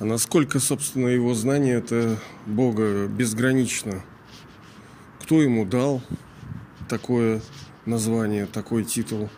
А 0.00 0.06
насколько, 0.06 0.60
собственно, 0.60 1.08
его 1.08 1.34
знание 1.34 1.74
это 1.74 2.16
Бога 2.46 3.06
безгранично? 3.06 4.02
Кто 5.20 5.42
ему 5.42 5.66
дал 5.66 6.00
такое 6.88 7.42
название, 7.84 8.46
такой 8.46 8.84
титул? 8.84 9.28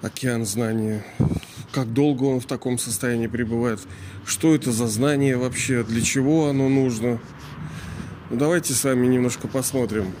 Океан 0.00 0.46
знания. 0.46 1.04
Как 1.70 1.92
долго 1.92 2.24
он 2.24 2.40
в 2.40 2.46
таком 2.46 2.78
состоянии 2.78 3.26
пребывает? 3.26 3.80
Что 4.24 4.54
это 4.54 4.72
за 4.72 4.86
знание 4.86 5.36
вообще? 5.36 5.84
Для 5.84 6.00
чего 6.00 6.48
оно 6.48 6.70
нужно? 6.70 7.20
Ну, 8.30 8.36
давайте 8.38 8.72
с 8.72 8.84
вами 8.84 9.06
немножко 9.06 9.48
посмотрим. 9.48 10.12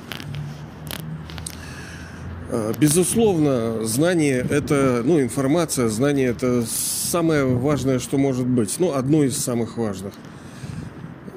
А, 2.50 2.74
безусловно, 2.78 3.82
знание 3.86 4.46
это, 4.50 5.00
ну, 5.02 5.22
информация, 5.22 5.88
знание 5.88 6.28
это 6.28 6.66
самое 7.08 7.44
важное, 7.44 7.98
что 7.98 8.18
может 8.18 8.46
быть. 8.46 8.78
Ну, 8.78 8.92
одно 8.92 9.24
из 9.24 9.36
самых 9.36 9.76
важных. 9.78 10.12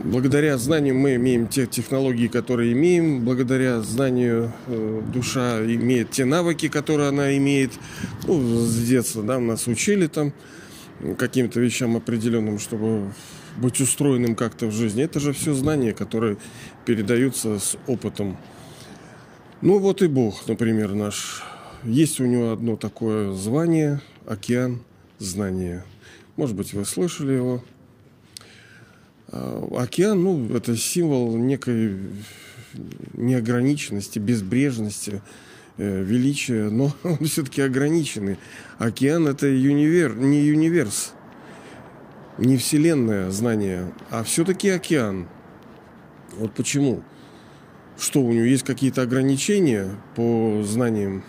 Благодаря 0.04 0.58
знанию 0.58 0.96
мы 0.96 1.16
имеем 1.16 1.48
те 1.48 1.68
технологии, 1.68 2.28
которые 2.28 2.74
имеем. 2.74 3.24
Благодаря 3.24 3.82
знанию 3.82 4.52
э, 4.68 5.02
душа 5.14 5.64
имеет 5.64 6.12
те 6.12 6.26
навыки, 6.26 6.68
которые 6.70 7.10
она 7.10 7.38
имеет. 7.38 7.72
Ну, 8.28 8.42
с 8.42 8.88
детства, 8.88 9.24
да, 9.24 9.40
нас 9.40 9.68
учили 9.68 10.08
там 10.08 10.34
каким-то 11.18 11.60
вещам 11.60 11.96
определенным, 11.96 12.60
чтобы 12.60 13.12
быть 13.58 13.80
устроенным 13.80 14.36
как-то 14.36 14.68
в 14.68 14.72
жизни. 14.72 15.04
Это 15.04 15.20
же 15.20 15.34
все 15.34 15.54
знания, 15.54 15.94
которые 15.94 16.38
передаются 16.86 17.60
с 17.60 17.78
опытом. 17.88 18.38
Ну 19.62 19.78
вот 19.78 20.02
и 20.02 20.08
Бог, 20.08 20.48
например, 20.48 20.94
наш. 20.94 21.44
Есть 21.84 22.20
у 22.20 22.26
него 22.26 22.52
одно 22.52 22.76
такое 22.76 23.34
звание– 23.34 24.02
океан 24.28 24.82
знания. 25.22 25.86
Может 26.36 26.56
быть, 26.56 26.74
вы 26.74 26.86
слышали 26.86 27.34
его. 27.34 27.64
А, 29.28 29.68
океан, 29.78 30.22
ну, 30.22 30.56
это 30.56 30.76
символ 30.76 31.38
некой 31.38 31.98
неограниченности, 33.14 34.20
безбрежности, 34.20 35.22
э, 35.78 36.04
величия, 36.04 36.64
но 36.70 36.94
он 37.04 37.18
все-таки 37.26 37.62
ограниченный. 37.62 38.38
Океан 38.78 39.28
это 39.28 39.48
юнивер, 39.48 40.16
не 40.16 40.52
универс, 40.52 41.14
не 42.38 42.58
вселенная 42.58 43.30
знание, 43.32 43.94
а 44.10 44.24
все-таки 44.24 44.70
океан. 44.70 45.28
Вот 46.38 46.54
почему? 46.54 47.04
Что 48.00 48.22
у 48.22 48.32
него 48.32 48.46
есть 48.46 48.64
какие-то 48.64 49.02
ограничения 49.02 49.90
по 50.16 50.64
знаниям? 50.64 51.24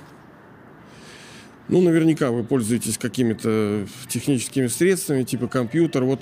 Ну, 1.69 1.81
наверняка 1.81 2.31
вы 2.31 2.43
пользуетесь 2.43 2.99
какими-то 2.99 3.87
техническими 4.09 4.67
средствами, 4.67 5.23
типа 5.23 5.47
компьютер. 5.47 6.05
Вот 6.05 6.21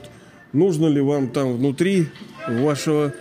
нужно 0.53 0.87
ли 0.87 1.01
вам 1.01 1.31
там 1.31 1.57
внутри 1.57 2.09
вашего, 2.47 3.15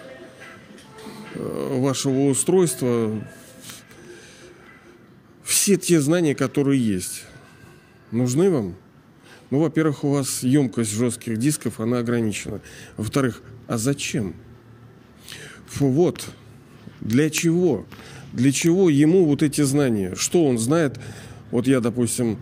э, 1.36 1.80
вашего 1.80 2.30
устройства 2.30 3.23
все 5.44 5.78
те 5.78 6.02
знания, 6.02 6.36
которые 6.36 6.86
есть? 6.86 7.23
Нужны 8.12 8.50
вам? 8.50 8.75
Ну, 9.50 9.59
во-первых, 9.59 10.03
у 10.03 10.09
вас 10.12 10.44
емкость 10.44 10.92
жестких 10.92 11.38
дисков, 11.38 11.80
она 11.80 12.00
ограничена. 12.00 12.62
Во-вторых, 12.97 13.42
а 13.67 13.78
зачем? 13.78 14.36
Фу, 15.67 15.88
вот, 15.88 16.25
для 17.02 17.30
чего? 17.30 17.86
Для 18.34 18.52
чего 18.52 18.90
ему 18.90 19.25
вот 19.25 19.42
эти 19.42 19.62
знания? 19.62 20.14
Что 20.16 20.45
он 20.45 20.59
знает? 20.59 21.00
Вот 21.52 21.67
я, 21.67 21.80
допустим, 21.80 22.38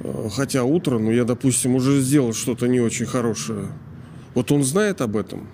э, 0.00 0.28
хотя 0.32 0.64
утро, 0.64 0.98
но 0.98 1.10
я, 1.10 1.24
допустим, 1.24 1.74
уже 1.74 2.00
сделал 2.00 2.32
что-то 2.32 2.66
не 2.66 2.80
очень 2.80 3.06
хорошее. 3.06 3.68
Вот 4.34 4.52
он 4.52 4.62
знает 4.62 5.00
об 5.00 5.16
этом. 5.16 5.48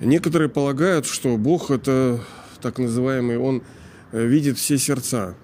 Некоторые 0.00 0.48
полагают, 0.48 1.06
что 1.06 1.36
Бог 1.36 1.70
это 1.70 2.20
так 2.60 2.78
называемый, 2.78 3.38
он 3.38 3.62
э, 4.12 4.26
видит 4.26 4.58
все 4.58 4.78
сердца 4.78 5.34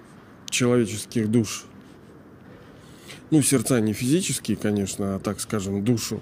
человеческих 0.49 1.29
душ. 1.29 1.65
Ну, 3.31 3.41
сердца 3.41 3.79
не 3.79 3.93
физические, 3.93 4.57
конечно, 4.57 5.15
а 5.15 5.19
так 5.19 5.39
скажем, 5.39 5.85
душу. 5.85 6.21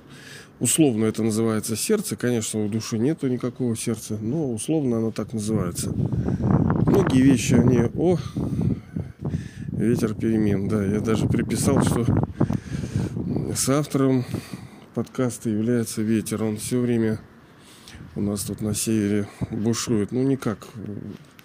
Условно 0.59 1.06
это 1.06 1.24
называется 1.24 1.75
сердце. 1.75 2.16
Конечно, 2.16 2.63
у 2.63 2.69
души 2.69 3.00
нету 3.00 3.28
никакого 3.28 3.75
сердца, 3.75 4.18
но 4.22 4.53
условно 4.53 4.97
оно 4.97 5.12
так 5.12 5.34
называется. 5.34 5.91
Многие 5.91 7.22
вещи, 7.22 7.53
они, 7.53 7.79
о, 7.95 8.18
ветер 9.79 10.13
перемен, 10.13 10.67
да, 10.67 10.84
я 10.84 11.00
даже 11.00 11.25
приписал, 11.25 11.81
что 11.84 12.06
с 13.56 13.69
автором 13.69 14.25
подкаста 14.94 15.50
является 15.50 16.01
ветер. 16.01 16.44
Он 16.44 16.57
все 16.57 16.79
время 16.79 17.19
у 18.16 18.22
нас 18.22 18.41
тут 18.44 18.59
на 18.62 18.75
севере 18.75 19.28
бушует. 19.51 20.12
Ну, 20.12 20.22
никак. 20.23 20.68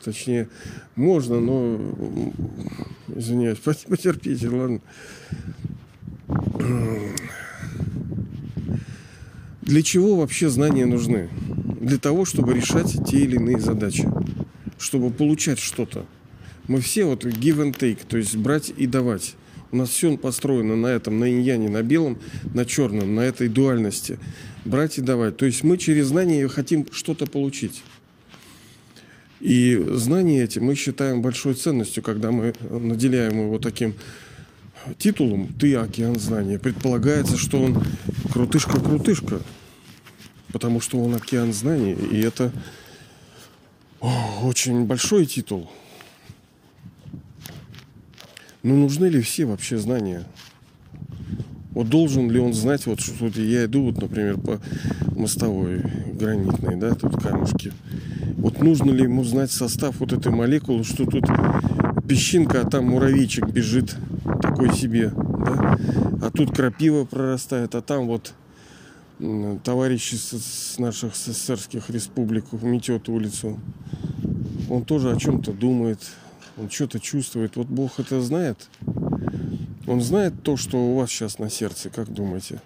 Точнее, 0.02 0.48
можно, 0.96 1.40
но... 1.40 1.80
Извиняюсь, 3.14 3.58
потерпите, 3.88 4.48
ладно. 4.48 4.80
Для 9.62 9.82
чего 9.82 10.16
вообще 10.16 10.48
знания 10.48 10.86
нужны? 10.86 11.30
Для 11.80 11.98
того, 11.98 12.24
чтобы 12.24 12.52
решать 12.54 12.98
те 13.06 13.20
или 13.20 13.36
иные 13.36 13.60
задачи. 13.60 14.10
Чтобы 14.78 15.10
получать 15.10 15.60
что-то. 15.60 16.04
Мы 16.66 16.80
все 16.80 17.04
вот 17.04 17.24
give 17.24 17.58
and 17.58 17.76
take, 17.76 17.98
то 18.08 18.16
есть 18.16 18.36
брать 18.36 18.72
и 18.74 18.86
давать. 18.86 19.34
У 19.70 19.76
нас 19.76 19.90
все 19.90 20.16
построено 20.16 20.76
на 20.76 20.86
этом, 20.86 21.18
на 21.18 21.30
иньяне, 21.30 21.68
на 21.68 21.82
белом, 21.82 22.18
на 22.54 22.64
черном, 22.64 23.14
на 23.14 23.20
этой 23.20 23.48
дуальности. 23.48 24.18
Брать 24.64 24.98
и 24.98 25.02
давать. 25.02 25.36
То 25.36 25.46
есть 25.46 25.62
мы 25.62 25.76
через 25.76 26.06
знания 26.06 26.46
хотим 26.48 26.86
что-то 26.90 27.26
получить. 27.26 27.82
И 29.40 29.76
знания 29.94 30.42
эти 30.42 30.58
мы 30.58 30.74
считаем 30.74 31.20
большой 31.20 31.54
ценностью, 31.54 32.02
когда 32.02 32.30
мы 32.30 32.54
наделяем 32.70 33.46
его 33.46 33.58
таким 33.58 33.94
титулом 34.96 35.48
«Ты 35.60 35.74
океан 35.74 36.18
знания». 36.18 36.58
Предполагается, 36.58 37.36
что 37.36 37.60
он 37.60 37.84
крутышка-крутышка, 38.32 39.40
потому 40.50 40.80
что 40.80 40.98
он 40.98 41.14
океан 41.14 41.52
знаний, 41.52 41.92
и 41.92 42.20
это 42.20 42.52
очень 44.00 44.84
большой 44.84 45.26
титул– 45.26 45.70
ну, 48.64 48.76
нужны 48.76 49.06
ли 49.06 49.20
все 49.20 49.44
вообще 49.44 49.78
знания? 49.78 50.24
Вот 51.72 51.88
должен 51.88 52.30
ли 52.30 52.40
он 52.40 52.54
знать, 52.54 52.86
вот 52.86 53.00
что 53.00 53.26
я 53.40 53.66
иду, 53.66 53.84
вот, 53.84 54.00
например, 54.00 54.38
по 54.38 54.60
мостовой 55.14 55.82
гранитной, 56.12 56.76
да, 56.76 56.94
тут 56.94 57.20
камушки. 57.20 57.72
Вот 58.38 58.62
нужно 58.62 58.90
ли 58.90 59.04
ему 59.04 59.22
знать 59.22 59.50
состав 59.50 60.00
вот 60.00 60.12
этой 60.12 60.32
молекулы, 60.32 60.82
что 60.82 61.04
тут 61.04 61.24
песчинка, 62.08 62.62
а 62.62 62.64
там 62.64 62.86
муравейчик 62.86 63.48
бежит 63.50 63.96
такой 64.40 64.72
себе, 64.74 65.10
да? 65.10 65.78
А 66.22 66.30
тут 66.32 66.56
крапива 66.56 67.04
прорастает, 67.04 67.74
а 67.74 67.82
там 67.82 68.06
вот 68.06 68.32
товарищи 69.62 70.14
с 70.14 70.78
наших 70.78 71.16
СССРских 71.16 71.90
республик 71.90 72.46
метет 72.62 73.08
улицу. 73.08 73.58
Он 74.70 74.84
тоже 74.84 75.10
о 75.10 75.16
чем-то 75.16 75.52
думает, 75.52 75.98
он 76.56 76.70
что-то 76.70 77.00
чувствует. 77.00 77.56
Вот 77.56 77.66
Бог 77.66 77.98
это 77.98 78.20
знает. 78.20 78.68
Он 79.86 80.00
знает 80.00 80.42
то, 80.42 80.56
что 80.56 80.78
у 80.78 80.96
вас 80.96 81.10
сейчас 81.10 81.38
на 81.38 81.50
сердце, 81.50 81.90
как 81.90 82.12
думаете? 82.12 82.60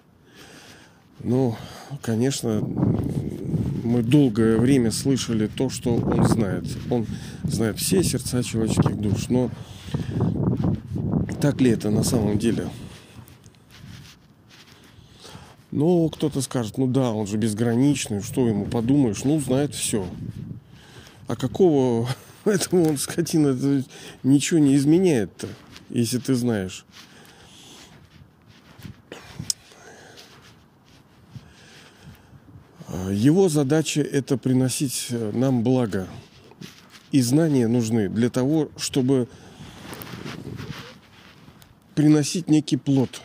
Ну, 1.21 1.55
конечно, 2.01 2.61
мы 2.61 4.03
долгое 4.03 4.57
время 4.57 4.91
слышали 4.91 5.47
то, 5.47 5.69
что 5.69 5.95
он 5.95 6.25
знает. 6.25 6.65
Он 6.89 7.05
знает 7.43 7.77
все 7.77 8.03
сердца 8.03 8.41
человеческих 8.43 8.97
душ. 8.97 9.27
Но 9.29 9.51
так 11.41 11.59
ли 11.59 11.71
это 11.71 11.89
на 11.89 12.03
самом 12.03 12.39
деле? 12.39 12.69
Ну, 15.71 16.09
кто-то 16.09 16.41
скажет, 16.41 16.77
ну 16.77 16.87
да, 16.87 17.11
он 17.11 17.27
же 17.27 17.37
безграничный, 17.37 18.21
что 18.21 18.47
ему 18.47 18.65
подумаешь, 18.65 19.23
ну, 19.23 19.39
знает 19.39 19.75
все. 19.75 20.07
А 21.27 21.35
какого 21.35 22.07
Поэтому 22.43 22.87
он, 22.87 22.97
скотина, 22.97 23.83
ничего 24.23 24.59
не 24.59 24.75
изменяет-то, 24.75 25.47
если 25.89 26.19
ты 26.19 26.35
знаешь. 26.35 26.85
Его 33.11 33.49
задача 33.49 34.01
это 34.01 34.37
приносить 34.37 35.07
нам 35.09 35.63
благо. 35.63 36.07
И 37.11 37.21
знания 37.21 37.67
нужны 37.67 38.07
для 38.07 38.29
того, 38.29 38.69
чтобы 38.77 39.27
приносить 41.95 42.49
некий 42.49 42.77
плод. 42.77 43.21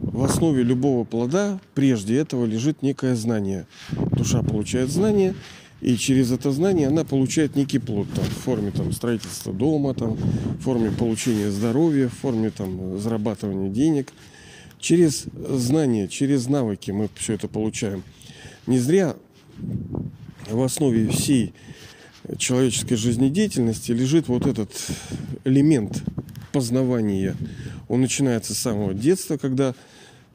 В 0.00 0.24
основе 0.24 0.62
любого 0.62 1.04
плода 1.04 1.60
прежде 1.74 2.16
этого 2.16 2.46
лежит 2.46 2.82
некое 2.82 3.14
знание. 3.14 3.66
Душа 3.90 4.42
получает 4.42 4.90
знание– 4.90 5.34
и 5.86 5.96
через 5.96 6.32
это 6.32 6.50
знание 6.50 6.88
она 6.88 7.04
получает 7.04 7.54
некий 7.54 7.78
плод 7.78 8.08
там, 8.12 8.24
в 8.24 8.38
форме 8.42 8.72
там, 8.72 8.90
строительства 8.90 9.52
дома, 9.52 9.94
там, 9.94 10.14
в 10.14 10.58
форме 10.62 10.90
получения 10.90 11.48
здоровья, 11.48 12.08
в 12.08 12.14
форме 12.14 12.50
там, 12.50 12.98
зарабатывания 12.98 13.70
денег. 13.70 14.12
Через 14.80 15.26
знания, 15.48 16.08
через 16.08 16.48
навыки 16.48 16.90
мы 16.90 17.08
все 17.14 17.34
это 17.34 17.46
получаем. 17.46 18.02
Не 18.66 18.80
зря 18.80 19.14
в 20.50 20.60
основе 20.60 21.06
всей 21.06 21.54
человеческой 22.36 22.96
жизнедеятельности 22.96 23.92
лежит 23.92 24.26
вот 24.26 24.44
этот 24.44 24.72
элемент 25.44 26.02
познавания. 26.50 27.36
Он 27.86 28.00
начинается 28.00 28.54
с 28.54 28.58
самого 28.58 28.92
детства, 28.92 29.36
когда 29.36 29.76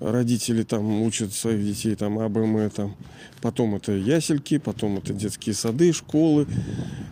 родители 0.01 0.63
там 0.63 1.03
учат 1.03 1.33
своих 1.33 1.63
детей 1.63 1.95
там 1.95 2.17
АБМ, 2.19 2.69
там, 2.71 2.95
потом 3.39 3.75
это 3.75 3.91
ясельки, 3.91 4.57
потом 4.57 4.97
это 4.97 5.13
детские 5.13 5.53
сады, 5.53 5.93
школы, 5.93 6.47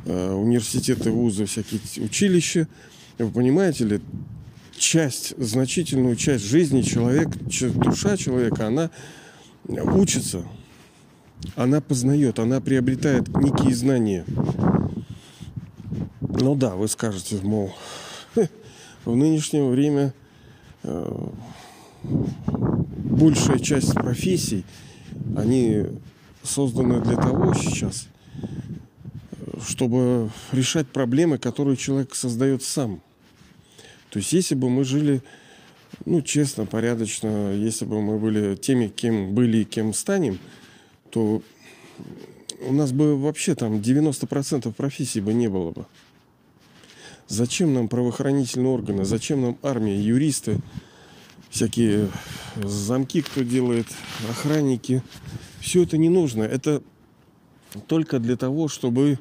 э, 0.06 0.34
университеты, 0.34 1.12
вузы, 1.12 1.46
всякие 1.46 1.80
училища. 2.04 2.68
Вы 3.20 3.30
понимаете 3.30 3.86
ли, 3.86 4.02
часть, 4.76 5.36
значительную 5.38 6.16
часть 6.16 6.46
жизни 6.46 6.82
человек, 6.82 7.30
душа 7.76 8.18
человека, 8.18 8.68
она 8.68 8.90
учится, 9.68 10.44
она 11.56 11.82
познает, 11.82 12.40
она 12.40 12.60
приобретает 12.60 13.28
некие 13.28 13.76
знания. 13.76 14.26
Ну 16.22 16.56
да, 16.56 16.76
вы 16.76 16.88
скажете, 16.88 17.38
мол, 17.44 17.72
в 19.06 19.16
нынешнее 19.16 19.68
время 19.68 20.14
э, 20.84 21.28
большая 22.04 23.60
часть 23.60 23.94
профессий, 23.94 24.66
они 25.36 25.86
созданы 26.44 27.02
для 27.02 27.16
того 27.16 27.54
сейчас, 27.54 28.08
чтобы 29.62 30.30
решать 30.52 30.88
проблемы, 30.88 31.38
которые 31.38 31.78
человек 31.78 32.16
создает 32.16 32.64
сам. 32.64 33.02
То 34.10 34.20
есть, 34.20 34.34
если 34.34 34.56
бы 34.56 34.70
мы 34.70 34.84
жили, 34.84 35.22
ну, 36.06 36.22
честно, 36.22 36.66
порядочно, 36.66 37.54
если 37.54 37.86
бы 37.86 38.02
мы 38.02 38.18
были 38.18 38.56
теми, 38.56 38.88
кем 38.88 39.34
были 39.34 39.60
и 39.60 39.66
кем 39.66 39.94
станем, 39.94 40.40
то 41.12 41.42
у 42.68 42.74
нас 42.74 42.92
бы 42.92 43.18
вообще 43.18 43.56
там 43.56 43.78
90% 43.78 44.72
профессий 44.74 45.22
бы 45.22 45.34
не 45.34 45.48
было 45.48 45.72
бы. 45.72 45.86
Зачем 47.28 47.74
нам 47.74 47.88
правоохранительные 47.88 48.72
органы? 48.72 49.06
Зачем 49.06 49.42
нам 49.42 49.58
армия, 49.62 50.02
юристы, 50.02 50.60
всякие 51.50 52.10
замки, 52.56 53.22
кто 53.22 53.44
делает, 53.44 53.88
охранники? 54.30 55.04
Все 55.60 55.84
это 55.84 55.98
не 55.98 56.10
нужно. 56.10 56.44
Это 56.44 56.82
только 57.88 58.20
для 58.20 58.38
того, 58.38 58.68
чтобы 58.68 59.20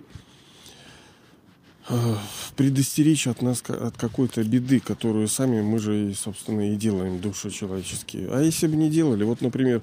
э, 1.88 2.14
предостеречь 2.56 3.26
от 3.26 3.42
нас 3.42 3.62
от 3.68 3.96
какой-то 3.96 4.42
беды, 4.44 4.80
которую 4.80 5.28
сами 5.28 5.60
мы 5.62 5.78
же, 5.78 6.14
собственно, 6.14 6.72
и 6.72 6.76
делаем, 6.76 7.20
души 7.20 7.50
человеческие. 7.50 8.28
А 8.30 8.40
если 8.40 8.66
бы 8.66 8.76
не 8.76 8.90
делали, 8.90 9.24
вот, 9.24 9.40
например, 9.40 9.82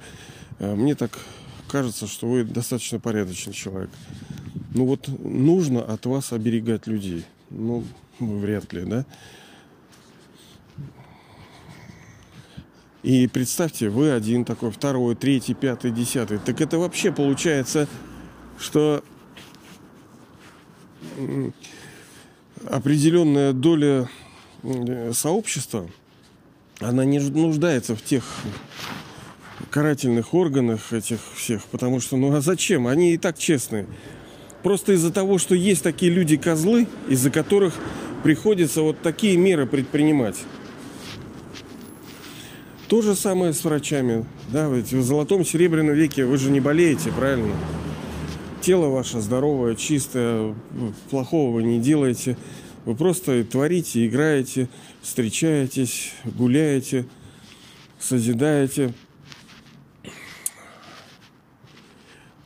э, 0.60 0.76
мне 0.76 0.96
так 0.96 1.20
кажется, 1.68 2.08
что 2.08 2.28
вы 2.28 2.44
достаточно 2.44 3.00
порядочный 3.00 3.54
человек. 3.54 3.90
Ну 4.74 4.86
вот 4.86 5.08
нужно 5.08 5.84
от 5.84 6.06
вас 6.06 6.32
оберегать 6.32 6.88
людей. 6.88 7.26
Ну, 7.50 7.84
Вряд 8.20 8.72
ли, 8.74 8.84
да? 8.86 9.06
И 13.06 13.28
представьте, 13.28 13.90
вы 13.90 14.10
один 14.10 14.46
такой, 14.46 14.72
второй, 14.72 15.14
третий, 15.14 15.54
пятый, 15.54 15.92
десятый. 15.92 16.40
Так 16.40 16.60
это 16.60 16.80
вообще 16.80 17.12
получается, 17.12 17.88
что 18.58 19.04
определенная 22.68 23.54
доля 23.54 24.10
сообщества, 25.14 25.88
она 26.80 27.06
не 27.06 27.20
нуждается 27.20 27.96
в 27.96 28.02
тех 28.02 28.24
карательных 29.70 30.34
органах 30.34 30.92
этих 30.92 31.20
всех, 31.36 31.64
потому 31.66 32.00
что, 32.00 32.18
ну 32.18 32.36
а 32.36 32.42
зачем? 32.42 32.88
Они 32.88 33.14
и 33.14 33.20
так 33.20 33.38
честные. 33.38 33.86
Просто 34.64 34.94
из-за 34.94 35.14
того, 35.14 35.38
что 35.38 35.54
есть 35.54 35.84
такие 35.84 36.12
люди-козлы, 36.12 36.88
из-за 37.08 37.30
которых 37.30 37.76
приходится 38.24 38.82
вот 38.82 39.00
такие 39.04 39.38
меры 39.38 39.68
предпринимать. 39.68 40.38
То 42.88 43.02
же 43.02 43.16
самое 43.16 43.52
с 43.54 43.64
врачами. 43.64 44.26
Да, 44.50 44.70
ведь 44.70 44.94
в 44.94 45.02
золотом 45.02 45.44
серебряном 45.44 45.96
веке 45.96 46.26
вы 46.26 46.38
же 46.38 46.52
не 46.52 46.60
болеете, 46.60 47.12
правильно? 47.12 47.52
Тело 48.62 48.90
ваше 48.90 49.22
здоровое, 49.22 49.76
чистое, 49.76 50.56
плохого 51.10 51.52
вы 51.52 51.64
не 51.64 51.80
делаете. 51.80 52.38
Вы 52.86 52.96
просто 52.96 53.44
творите, 53.44 54.06
играете, 54.06 54.70
встречаетесь, 55.02 56.12
гуляете, 56.26 57.08
созидаете. 58.00 58.94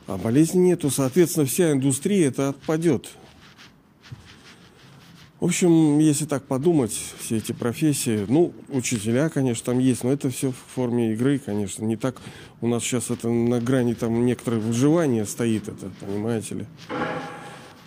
А 0.06 0.16
болезни 0.16 0.60
нету, 0.60 0.90
соответственно, 0.90 1.44
вся 1.44 1.72
индустрия 1.72 2.28
это 2.28 2.48
отпадет. 2.48 3.10
В 5.40 5.46
общем, 5.46 5.98
если 6.00 6.26
так 6.26 6.42
подумать, 6.42 6.92
все 7.18 7.38
эти 7.38 7.52
профессии, 7.52 8.26
ну, 8.28 8.52
учителя, 8.68 9.30
конечно, 9.30 9.72
там 9.72 9.78
есть, 9.78 10.04
но 10.04 10.12
это 10.12 10.28
все 10.28 10.50
в 10.50 10.74
форме 10.74 11.14
игры, 11.14 11.38
конечно. 11.38 11.82
Не 11.82 11.96
так 11.96 12.16
у 12.60 12.68
нас 12.68 12.82
сейчас 12.82 13.08
это 13.10 13.30
на 13.30 13.58
грани 13.58 13.94
там 13.94 14.26
некоторое 14.26 14.58
выживание 14.58 15.24
стоит, 15.24 15.66
это, 15.68 15.90
понимаете 16.00 16.56
ли. 16.56 16.66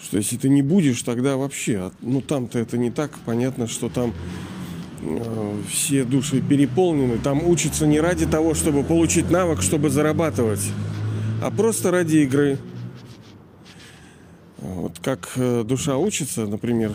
Что 0.02 0.18
если 0.18 0.36
ты 0.38 0.50
не 0.50 0.64
будешь, 0.64 1.04
тогда 1.04 1.38
вообще, 1.38 1.76
а, 1.78 1.92
ну, 2.02 2.22
там-то 2.22 2.58
это 2.58 2.80
не 2.80 2.90
так, 2.90 3.12
понятно, 3.24 3.68
что 3.68 3.88
там 3.88 4.16
э, 5.02 5.62
все 5.70 6.04
души 6.06 6.42
переполнены, 6.42 7.20
там 7.20 7.48
учатся 7.48 7.86
не 7.86 8.00
ради 8.00 8.26
того, 8.26 8.56
чтобы 8.56 8.84
получить 8.84 9.30
навык, 9.30 9.62
чтобы 9.62 9.92
зарабатывать, 9.92 10.72
а 11.40 11.52
просто 11.52 11.92
ради 11.92 12.18
игры. 12.18 12.58
Вот 14.58 14.98
как 15.04 15.30
э, 15.36 15.64
душа 15.64 15.98
учится, 15.98 16.48
например, 16.48 16.94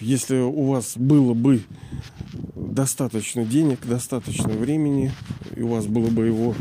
если 0.00 0.36
у 0.36 0.66
вас 0.66 0.96
было 0.96 1.34
бы 1.34 1.62
достаточно 2.54 3.44
денег, 3.44 3.86
достаточно 3.86 4.48
времени, 4.48 5.12
и 5.56 5.62
у 5.62 5.68
вас 5.68 5.86
было 5.86 6.08
бы 6.08 6.26
его 6.26 6.54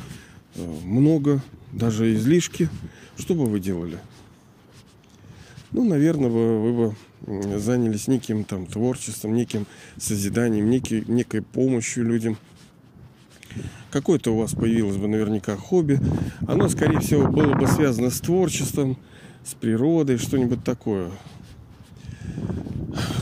э, 0.56 0.76
много, 0.86 1.42
даже 1.72 2.14
излишки, 2.14 2.70
что 3.18 3.34
бы 3.36 3.46
вы 3.46 3.60
делали? 3.60 3.98
Ну, 5.72 5.84
наверное, 5.84 6.30
вы, 6.30 6.74
бы 6.74 7.60
занялись 7.60 8.08
неким 8.08 8.44
там 8.44 8.68
творчеством, 8.68 9.34
неким 9.34 9.66
созиданием, 9.98 10.70
некий, 10.70 11.04
некой 11.08 11.42
помощью 11.42 12.06
людям. 12.06 12.38
Какое-то 13.92 14.34
у 14.34 14.38
вас 14.38 14.54
появилось 14.54 14.98
бы 14.98 15.08
наверняка 15.08 15.56
хобби. 15.56 16.00
Оно, 16.48 16.70
скорее 16.70 17.00
всего, 17.00 17.28
было 17.28 17.54
бы 17.54 17.68
связано 17.68 18.10
с 18.10 18.20
творчеством, 18.20 18.98
с 19.44 19.54
природой, 19.56 20.18
что-нибудь 20.18 20.64
такое. 20.64 21.12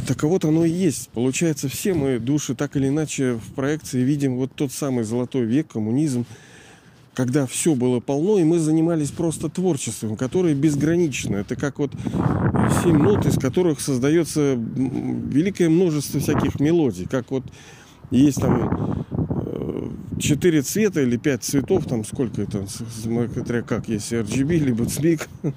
Так 0.07 0.23
вот 0.23 0.45
оно 0.45 0.65
и 0.65 0.69
есть. 0.69 1.09
Получается, 1.09 1.69
все 1.69 1.93
мы 1.93 2.19
души 2.19 2.55
так 2.55 2.75
или 2.75 2.87
иначе 2.87 3.33
в 3.33 3.53
проекции 3.53 4.01
видим 4.01 4.35
вот 4.35 4.51
тот 4.55 4.71
самый 4.71 5.03
золотой 5.03 5.45
век, 5.45 5.67
коммунизм, 5.67 6.25
когда 7.13 7.45
все 7.45 7.75
было 7.75 7.99
полно, 7.99 8.39
и 8.39 8.43
мы 8.43 8.59
занимались 8.59 9.11
просто 9.11 9.49
творчеством, 9.49 10.15
которое 10.15 10.55
безгранично. 10.55 11.35
Это 11.37 11.55
как 11.55 11.79
вот 11.79 11.91
семь 12.83 12.97
нот, 12.97 13.25
из 13.25 13.37
которых 13.37 13.79
создается 13.79 14.55
великое 14.55 15.69
множество 15.69 16.19
всяких 16.19 16.59
мелодий. 16.59 17.05
Как 17.05 17.29
вот 17.31 17.43
есть 18.09 18.41
там 18.41 19.05
э, 19.11 19.89
четыре 20.19 20.61
цвета 20.61 21.01
или 21.01 21.17
пять 21.17 21.43
цветов, 21.43 21.85
там 21.85 22.05
сколько 22.05 22.41
это, 22.41 22.65
смотря 22.67 23.61
как, 23.61 23.87
есть 23.87 24.11
RGB, 24.11 24.57
либо 24.57 24.85
цвик. 24.85 25.27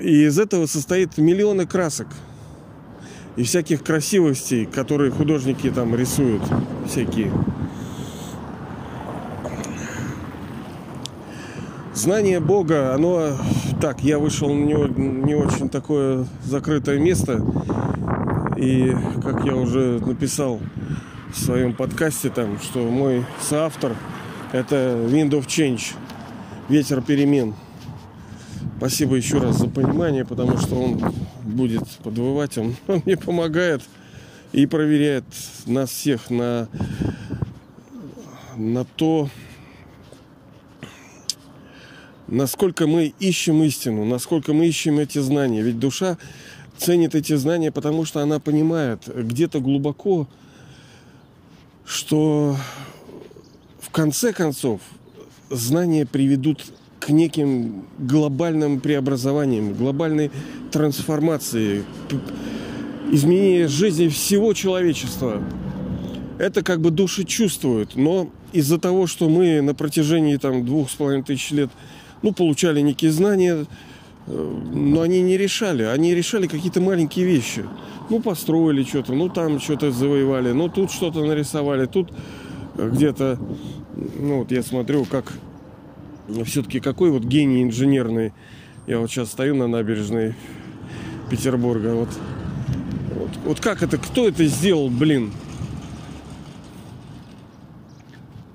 И 0.00 0.24
из 0.24 0.38
этого 0.38 0.66
состоит 0.66 1.18
миллионы 1.18 1.66
красок 1.66 2.08
и 3.36 3.42
всяких 3.42 3.82
красивостей, 3.82 4.66
которые 4.66 5.10
художники 5.10 5.70
там 5.70 5.94
рисуют, 5.94 6.42
всякие. 6.86 7.32
Знание 11.94 12.40
Бога, 12.40 12.94
оно 12.94 13.36
так, 13.80 14.02
я 14.02 14.18
вышел 14.18 14.48
на 14.48 14.64
него 14.64 14.86
не 14.86 15.34
очень 15.34 15.68
такое 15.68 16.26
закрытое 16.44 16.98
место. 16.98 17.44
И 18.56 18.94
как 19.22 19.44
я 19.44 19.54
уже 19.56 20.00
написал 20.04 20.60
в 21.32 21.38
своем 21.38 21.72
подкасте 21.72 22.30
там, 22.30 22.58
что 22.60 22.80
мой 22.80 23.24
соавтор 23.40 23.92
это 24.52 24.76
Wind 25.08 25.30
of 25.30 25.46
Change, 25.46 25.94
ветер 26.68 27.00
перемен. 27.00 27.54
Спасибо 28.78 29.16
еще 29.16 29.38
раз 29.38 29.58
за 29.58 29.68
понимание, 29.68 30.24
потому 30.24 30.58
что 30.58 30.76
он 30.76 31.00
будет 31.54 31.86
подвывать, 32.02 32.58
он, 32.58 32.76
он 32.86 33.02
мне 33.06 33.16
помогает 33.16 33.82
и 34.52 34.66
проверяет 34.66 35.24
нас 35.66 35.90
всех 35.90 36.30
на, 36.30 36.68
на 38.56 38.84
то, 38.84 39.28
насколько 42.28 42.86
мы 42.86 43.14
ищем 43.18 43.62
истину, 43.62 44.04
насколько 44.04 44.52
мы 44.52 44.66
ищем 44.66 44.98
эти 44.98 45.18
знания. 45.18 45.62
Ведь 45.62 45.78
душа 45.78 46.18
ценит 46.76 47.14
эти 47.14 47.34
знания, 47.34 47.72
потому 47.72 48.04
что 48.04 48.20
она 48.20 48.38
понимает 48.38 49.02
где-то 49.06 49.60
глубоко 49.60 50.28
что 51.84 52.56
в 53.80 53.90
конце 53.90 54.32
концов 54.32 54.80
знания 55.50 56.06
приведут 56.06 56.64
к 57.04 57.10
неким 57.10 57.84
глобальным 57.98 58.80
преобразованиям, 58.80 59.74
глобальной 59.74 60.30
трансформации, 60.72 61.84
изменения 63.12 63.68
жизни 63.68 64.08
всего 64.08 64.54
человечества. 64.54 65.42
Это 66.38 66.62
как 66.62 66.80
бы 66.80 66.90
души 66.90 67.24
чувствуют, 67.24 67.94
но 67.94 68.30
из-за 68.54 68.78
того, 68.78 69.06
что 69.06 69.28
мы 69.28 69.60
на 69.60 69.74
протяжении 69.74 70.38
там 70.38 70.64
двух 70.64 70.90
с 70.90 70.94
половиной 70.94 71.24
тысяч 71.24 71.50
лет 71.50 71.68
ну, 72.22 72.32
получали 72.32 72.80
некие 72.80 73.10
знания, 73.10 73.66
э, 74.26 74.62
но 74.72 75.02
они 75.02 75.20
не 75.20 75.36
решали. 75.36 75.82
Они 75.82 76.14
решали 76.14 76.46
какие-то 76.46 76.80
маленькие 76.80 77.26
вещи. 77.26 77.66
Ну, 78.08 78.20
построили 78.20 78.82
что-то, 78.82 79.12
ну, 79.12 79.28
там 79.28 79.60
что-то 79.60 79.90
завоевали, 79.90 80.52
ну, 80.52 80.70
тут 80.70 80.90
что-то 80.90 81.22
нарисовали, 81.22 81.84
тут 81.84 82.10
где-то, 82.78 83.38
ну, 84.18 84.38
вот 84.38 84.52
я 84.52 84.62
смотрю, 84.62 85.04
как 85.04 85.34
все-таки 86.44 86.80
какой 86.80 87.10
вот 87.10 87.24
гений 87.24 87.62
инженерный. 87.62 88.32
Я 88.86 88.98
вот 88.98 89.10
сейчас 89.10 89.30
стою 89.30 89.54
на 89.54 89.66
набережной 89.66 90.34
Петербурга. 91.30 91.94
Вот, 91.94 92.08
вот, 93.14 93.30
вот 93.44 93.60
как 93.60 93.82
это, 93.82 93.98
кто 93.98 94.28
это 94.28 94.44
сделал, 94.46 94.90
блин? 94.90 95.32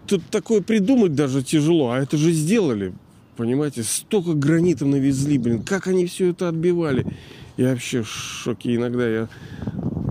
Тут 0.07 0.23
такое 0.31 0.61
придумать 0.61 1.13
даже 1.13 1.43
тяжело, 1.43 1.91
а 1.91 1.99
это 1.99 2.17
же 2.17 2.31
сделали. 2.31 2.93
Понимаете, 3.37 3.83
столько 3.83 4.33
гранита 4.33 4.85
навезли, 4.85 5.37
блин, 5.37 5.63
как 5.63 5.87
они 5.87 6.05
все 6.07 6.29
это 6.31 6.49
отбивали. 6.49 7.05
Я 7.57 7.69
вообще 7.71 8.01
в 8.01 8.07
шоке 8.07 8.75
иногда. 8.75 9.07
Я 9.07 9.27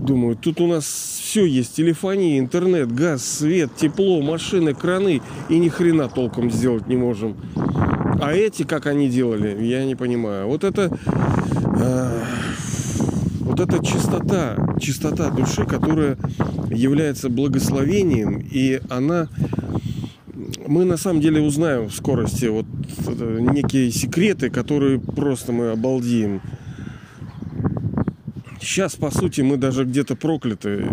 думаю, 0.09 0.35
тут 0.35 0.59
у 0.59 0.67
нас 0.67 0.85
все 0.85 1.45
есть. 1.45 1.75
Телефония, 1.75 2.39
интернет, 2.39 2.91
газ, 2.91 3.23
свет, 3.23 3.69
тепло, 3.75 4.21
машины, 4.21 4.73
краны. 4.73 5.21
И 5.49 5.59
ни 5.59 5.69
хрена 5.69 6.09
толком 6.09 6.49
сделать 6.49 6.87
не 6.87 6.97
можем. 6.97 7.37
А 8.19 8.33
эти, 8.33 8.63
как 8.63 8.87
они 8.87 9.07
делали, 9.07 9.63
я 9.63 9.85
не 9.85 9.95
понимаю. 9.95 10.47
Вот 10.47 10.63
это... 10.63 10.91
Э, 11.79 12.23
вот 13.41 13.59
эта 13.59 13.83
чистота, 13.83 14.55
чистота 14.79 15.29
души, 15.29 15.65
которая 15.65 16.17
является 16.69 17.29
благословением, 17.29 18.39
и 18.51 18.79
она 18.89 19.27
мы 20.67 20.85
на 20.85 20.97
самом 20.97 21.19
деле 21.19 21.41
узнаем 21.41 21.89
в 21.89 21.93
скорости 21.93 22.45
вот 22.45 22.65
некие 23.07 23.91
секреты, 23.91 24.49
которые 24.49 24.99
просто 24.99 25.51
мы 25.51 25.71
обалдеем. 25.71 26.41
Сейчас, 28.69 28.95
по 28.95 29.09
сути, 29.09 29.41
мы 29.41 29.57
даже 29.57 29.83
где-то 29.83 30.15
прокляты. 30.15 30.85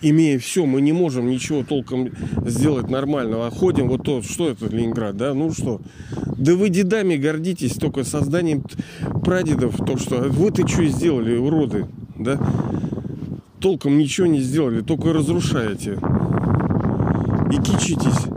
Имея 0.00 0.38
все, 0.38 0.64
мы 0.66 0.80
не 0.80 0.92
можем 0.92 1.28
ничего 1.28 1.64
толком 1.64 2.10
сделать 2.46 2.88
нормального. 2.88 3.48
А 3.48 3.50
ходим, 3.50 3.88
вот 3.88 4.04
то, 4.04 4.22
что 4.22 4.48
это 4.50 4.66
Ленинград, 4.66 5.16
да? 5.16 5.34
Ну 5.34 5.50
что? 5.50 5.80
Да 6.36 6.54
вы 6.54 6.68
дедами 6.68 7.16
гордитесь 7.16 7.74
только 7.74 8.04
созданием 8.04 8.62
прадедов. 9.24 9.78
То, 9.78 9.98
что 9.98 10.18
вы 10.28 10.52
ты 10.52 10.64
что 10.68 10.86
сделали, 10.86 11.36
уроды, 11.36 11.86
да? 12.16 12.40
Толком 13.58 13.98
ничего 13.98 14.28
не 14.28 14.38
сделали, 14.38 14.82
только 14.82 15.12
разрушаете. 15.12 15.98
И 17.50 17.56
кичитесь 17.56 18.28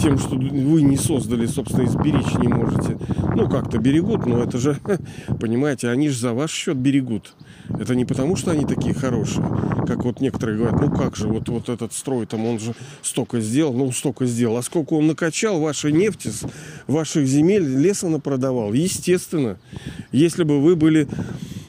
тем, 0.00 0.16
что 0.16 0.36
вы 0.36 0.82
не 0.82 0.96
создали, 0.96 1.46
собственно, 1.46 1.84
изберечь 1.84 2.34
не 2.38 2.46
можете. 2.46 2.98
Ну, 3.34 3.48
как-то 3.48 3.78
берегут, 3.78 4.26
но 4.26 4.44
это 4.44 4.58
же, 4.58 4.78
понимаете, 5.40 5.88
они 5.88 6.08
же 6.08 6.18
за 6.18 6.32
ваш 6.32 6.52
счет 6.52 6.76
берегут. 6.76 7.34
Это 7.78 7.94
не 7.94 8.04
потому, 8.04 8.36
что 8.36 8.50
они 8.50 8.64
такие 8.66 8.94
хорошие, 8.94 9.44
как 9.86 10.04
вот 10.04 10.20
некоторые 10.20 10.58
говорят, 10.58 10.80
ну 10.80 10.90
как 10.90 11.16
же, 11.16 11.28
вот, 11.28 11.48
вот 11.48 11.68
этот 11.68 11.92
строй 11.92 12.26
там, 12.26 12.44
он 12.44 12.58
же 12.58 12.74
столько 13.02 13.40
сделал, 13.40 13.72
ну 13.72 13.90
столько 13.92 14.26
сделал. 14.26 14.56
А 14.56 14.62
сколько 14.62 14.94
он 14.94 15.06
накачал 15.06 15.60
вашей 15.60 15.92
нефти, 15.92 16.30
ваших 16.86 17.26
земель, 17.26 17.62
леса 17.62 18.08
напродавал? 18.08 18.72
Естественно. 18.72 19.58
Если 20.12 20.42
бы 20.42 20.60
вы 20.60 20.76
были 20.76 21.08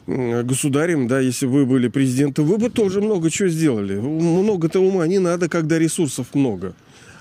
государем, 0.07 1.07
да, 1.07 1.19
если 1.19 1.45
вы 1.45 1.65
были 1.65 1.87
президентом, 1.87 2.45
вы 2.45 2.57
бы 2.57 2.69
тоже 2.69 3.01
много 3.01 3.29
чего 3.29 3.47
сделали. 3.49 3.97
Много-то 3.97 4.79
ума 4.79 5.07
не 5.07 5.19
надо, 5.19 5.47
когда 5.47 5.79
ресурсов 5.79 6.33
много. 6.33 6.73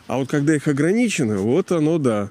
А 0.07 0.19
вот 0.19 0.29
когда 0.29 0.57
их 0.57 0.67
ограничено, 0.67 1.39
вот 1.39 1.71
оно 1.71 1.99
да. 1.99 2.31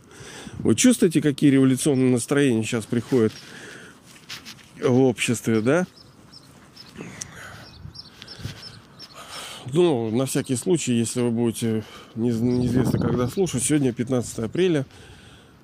Вы 0.57 0.75
чувствуете, 0.75 1.21
какие 1.21 1.51
революционные 1.51 2.11
настроения 2.11 2.63
сейчас 2.63 2.85
приходят 2.85 3.31
в 4.83 4.99
обществе, 5.01 5.61
да? 5.61 5.87
Ну, 9.71 10.09
на 10.09 10.25
всякий 10.25 10.55
случай, 10.55 10.93
если 10.93 11.21
вы 11.21 11.29
будете 11.29 11.83
неизвестно 12.15 12.99
когда 12.99 13.27
слушать, 13.27 13.63
сегодня 13.63 13.93
15 13.93 14.39
апреля, 14.39 14.85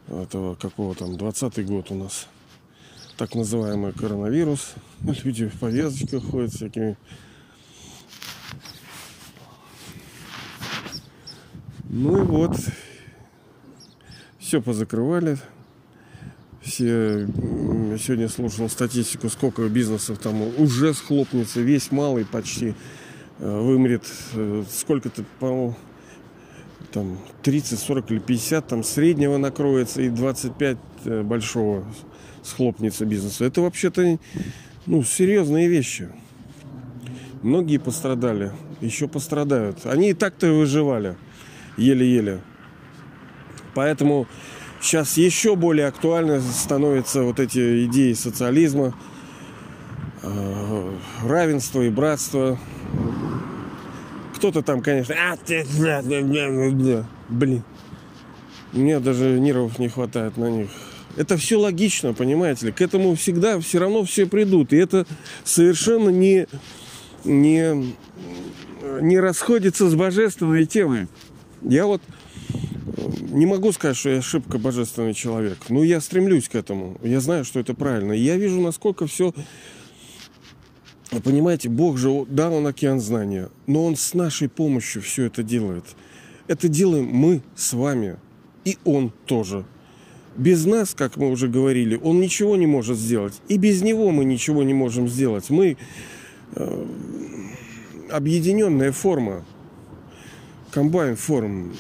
этого 0.07 0.55
какого 0.55 0.93
там, 0.93 1.17
20 1.17 1.65
год 1.65 1.89
у 1.89 1.95
нас, 1.95 2.27
так 3.17 3.33
называемый 3.33 3.93
коронавирус. 3.93 4.73
Люди 5.23 5.47
в 5.47 5.59
повязочках 5.59 6.23
ходят 6.23 6.53
всякими. 6.53 6.97
Ну 11.85 12.21
и 12.21 12.25
вот, 12.25 12.57
все 14.37 14.61
позакрывали. 14.61 15.39
Все, 16.61 17.27
сегодня 17.99 18.27
слушал 18.27 18.69
статистику, 18.69 19.29
сколько 19.29 19.67
бизнесов 19.69 20.17
там 20.19 20.41
уже 20.59 20.93
схлопнется, 20.93 21.61
весь 21.61 21.91
малый 21.91 22.25
почти 22.25 22.73
вымрет, 23.39 24.03
э, 24.33 24.63
сколько-то, 24.71 25.23
по-моему, 25.39 25.75
там 26.91 27.17
30, 27.43 27.77
40 27.77 28.11
или 28.11 28.19
50 28.19 28.67
там 28.67 28.83
среднего 28.83 29.37
накроется 29.37 30.01
и 30.01 30.09
25 30.09 30.77
э, 31.05 31.21
большого 31.23 31.85
схлопнется 32.43 33.05
бизнеса. 33.05 33.45
Это 33.45 33.61
вообще-то 33.61 34.17
ну, 34.85 35.03
серьезные 35.03 35.67
вещи. 35.67 36.09
Многие 37.41 37.77
пострадали, 37.77 38.51
еще 38.81 39.07
пострадают. 39.07 39.85
Они 39.85 40.11
и 40.11 40.13
так-то 40.13 40.51
выживали 40.51 41.17
еле-еле. 41.77 42.41
Поэтому 43.73 44.27
сейчас 44.81 45.17
еще 45.17 45.55
более 45.55 45.87
актуальны 45.87 46.39
становятся 46.39 47.23
вот 47.23 47.39
эти 47.39 47.85
идеи 47.85 48.13
социализма, 48.13 48.93
э, 50.23 50.91
равенства 51.23 51.81
и 51.81 51.89
братства. 51.89 52.57
Кто-то 54.45 54.61
там, 54.61 54.83
конечно, 54.83 55.15
а, 55.17 55.35
блин, 57.29 57.63
мне 58.73 58.99
даже 58.99 59.39
нервов 59.39 59.79
не 59.79 59.89
хватает 59.89 60.37
на 60.37 60.51
них. 60.51 60.69
Это 61.17 61.35
все 61.35 61.59
логично, 61.59 62.13
понимаете 62.13 62.67
ли. 62.67 62.71
К 62.71 62.81
этому 62.81 63.15
всегда 63.15 63.59
все 63.59 63.79
равно 63.79 64.03
все 64.03 64.27
придут. 64.27 64.71
И 64.71 64.77
это 64.77 65.07
совершенно 65.43 66.09
не, 66.09 66.45
не, 67.23 67.95
не 69.01 69.19
расходится 69.19 69.89
с 69.89 69.95
божественной 69.95 70.67
темой. 70.67 71.07
Я 71.63 71.87
вот 71.87 72.03
э, 72.03 73.01
не 73.31 73.47
могу 73.47 73.71
сказать, 73.71 73.97
что 73.97 74.11
я 74.11 74.19
ошибка 74.19 74.59
божественный 74.59 75.15
человек. 75.15 75.57
Но 75.69 75.83
я 75.83 75.99
стремлюсь 76.01 76.49
к 76.49 76.53
этому. 76.53 76.99
Я 77.01 77.19
знаю, 77.19 77.45
что 77.45 77.59
это 77.59 77.73
правильно. 77.73 78.13
И 78.13 78.19
я 78.19 78.37
вижу, 78.37 78.61
насколько 78.61 79.07
все... 79.07 79.33
Понимаете, 81.23 81.69
Бог 81.69 81.97
же, 81.97 82.25
да, 82.27 82.49
Он 82.49 82.67
океан 82.67 82.99
знания, 82.99 83.49
но 83.67 83.85
Он 83.85 83.95
с 83.95 84.13
нашей 84.13 84.49
помощью 84.49 85.01
все 85.01 85.25
это 85.25 85.43
делает. 85.43 85.85
Это 86.47 86.67
делаем 86.67 87.05
мы 87.05 87.41
с 87.55 87.73
вами. 87.73 88.17
И 88.63 88.77
Он 88.83 89.11
тоже. 89.25 89.65
Без 90.35 90.65
нас, 90.65 90.93
как 90.93 91.17
мы 91.17 91.29
уже 91.29 91.47
говорили, 91.47 91.99
Он 92.01 92.19
ничего 92.19 92.55
не 92.55 92.65
может 92.65 92.97
сделать. 92.97 93.39
И 93.47 93.57
без 93.57 93.81
Него 93.81 94.11
мы 94.11 94.25
ничего 94.25 94.63
не 94.63 94.73
можем 94.73 95.07
сделать. 95.07 95.49
Мы 95.49 95.77
э, 96.55 96.85
объединенная 98.09 98.91
форма 98.91 99.45
комбайн 100.75 101.15
форм. 101.15 101.71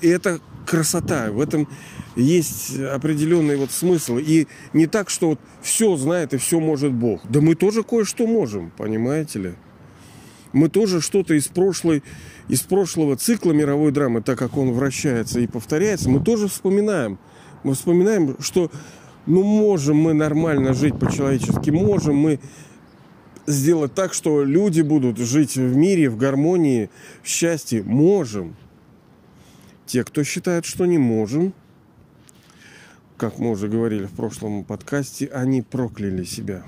И 0.00 0.08
это 0.08 0.40
красота. 0.66 1.30
В 1.30 1.40
этом 1.40 1.68
есть 2.16 2.78
определенный 2.78 3.56
вот 3.56 3.70
смысл. 3.70 4.18
И 4.18 4.46
не 4.72 4.86
так, 4.86 5.10
что 5.10 5.30
вот 5.30 5.40
все 5.62 5.96
знает 5.96 6.34
и 6.34 6.36
все 6.36 6.60
может 6.60 6.92
Бог. 6.92 7.20
Да 7.28 7.40
мы 7.40 7.54
тоже 7.54 7.82
кое-что 7.82 8.26
можем, 8.26 8.70
понимаете 8.76 9.38
ли? 9.38 9.54
Мы 10.52 10.68
тоже 10.68 11.00
что-то 11.00 11.34
из 11.34 11.48
прошлой, 11.48 12.02
из 12.48 12.60
прошлого 12.60 13.16
цикла 13.16 13.52
мировой 13.52 13.90
драмы, 13.90 14.20
так 14.20 14.38
как 14.38 14.56
он 14.56 14.72
вращается 14.72 15.40
и 15.40 15.46
повторяется, 15.46 16.10
мы 16.10 16.20
тоже 16.20 16.48
вспоминаем. 16.48 17.18
Мы 17.62 17.74
вспоминаем, 17.74 18.36
что 18.40 18.70
ну 19.26 19.42
можем 19.42 19.96
мы 19.96 20.12
нормально 20.12 20.74
жить 20.74 20.98
по-человечески, 20.98 21.70
можем 21.70 22.16
мы 22.16 22.40
сделать 23.46 23.94
так, 23.94 24.12
что 24.12 24.44
люди 24.44 24.82
будут 24.82 25.18
жить 25.18 25.56
в 25.56 25.76
мире, 25.76 26.10
в 26.10 26.16
гармонии, 26.16 26.90
в 27.22 27.28
счастье? 27.28 27.82
Можем. 27.82 28.56
Те, 29.86 30.04
кто 30.04 30.22
считает, 30.22 30.64
что 30.64 30.86
не 30.86 30.98
можем, 30.98 31.54
как 33.16 33.38
мы 33.38 33.50
уже 33.50 33.68
говорили 33.68 34.06
в 34.06 34.12
прошлом 34.12 34.64
подкасте, 34.64 35.26
они 35.26 35.62
прокляли 35.62 36.24
себя. 36.24 36.64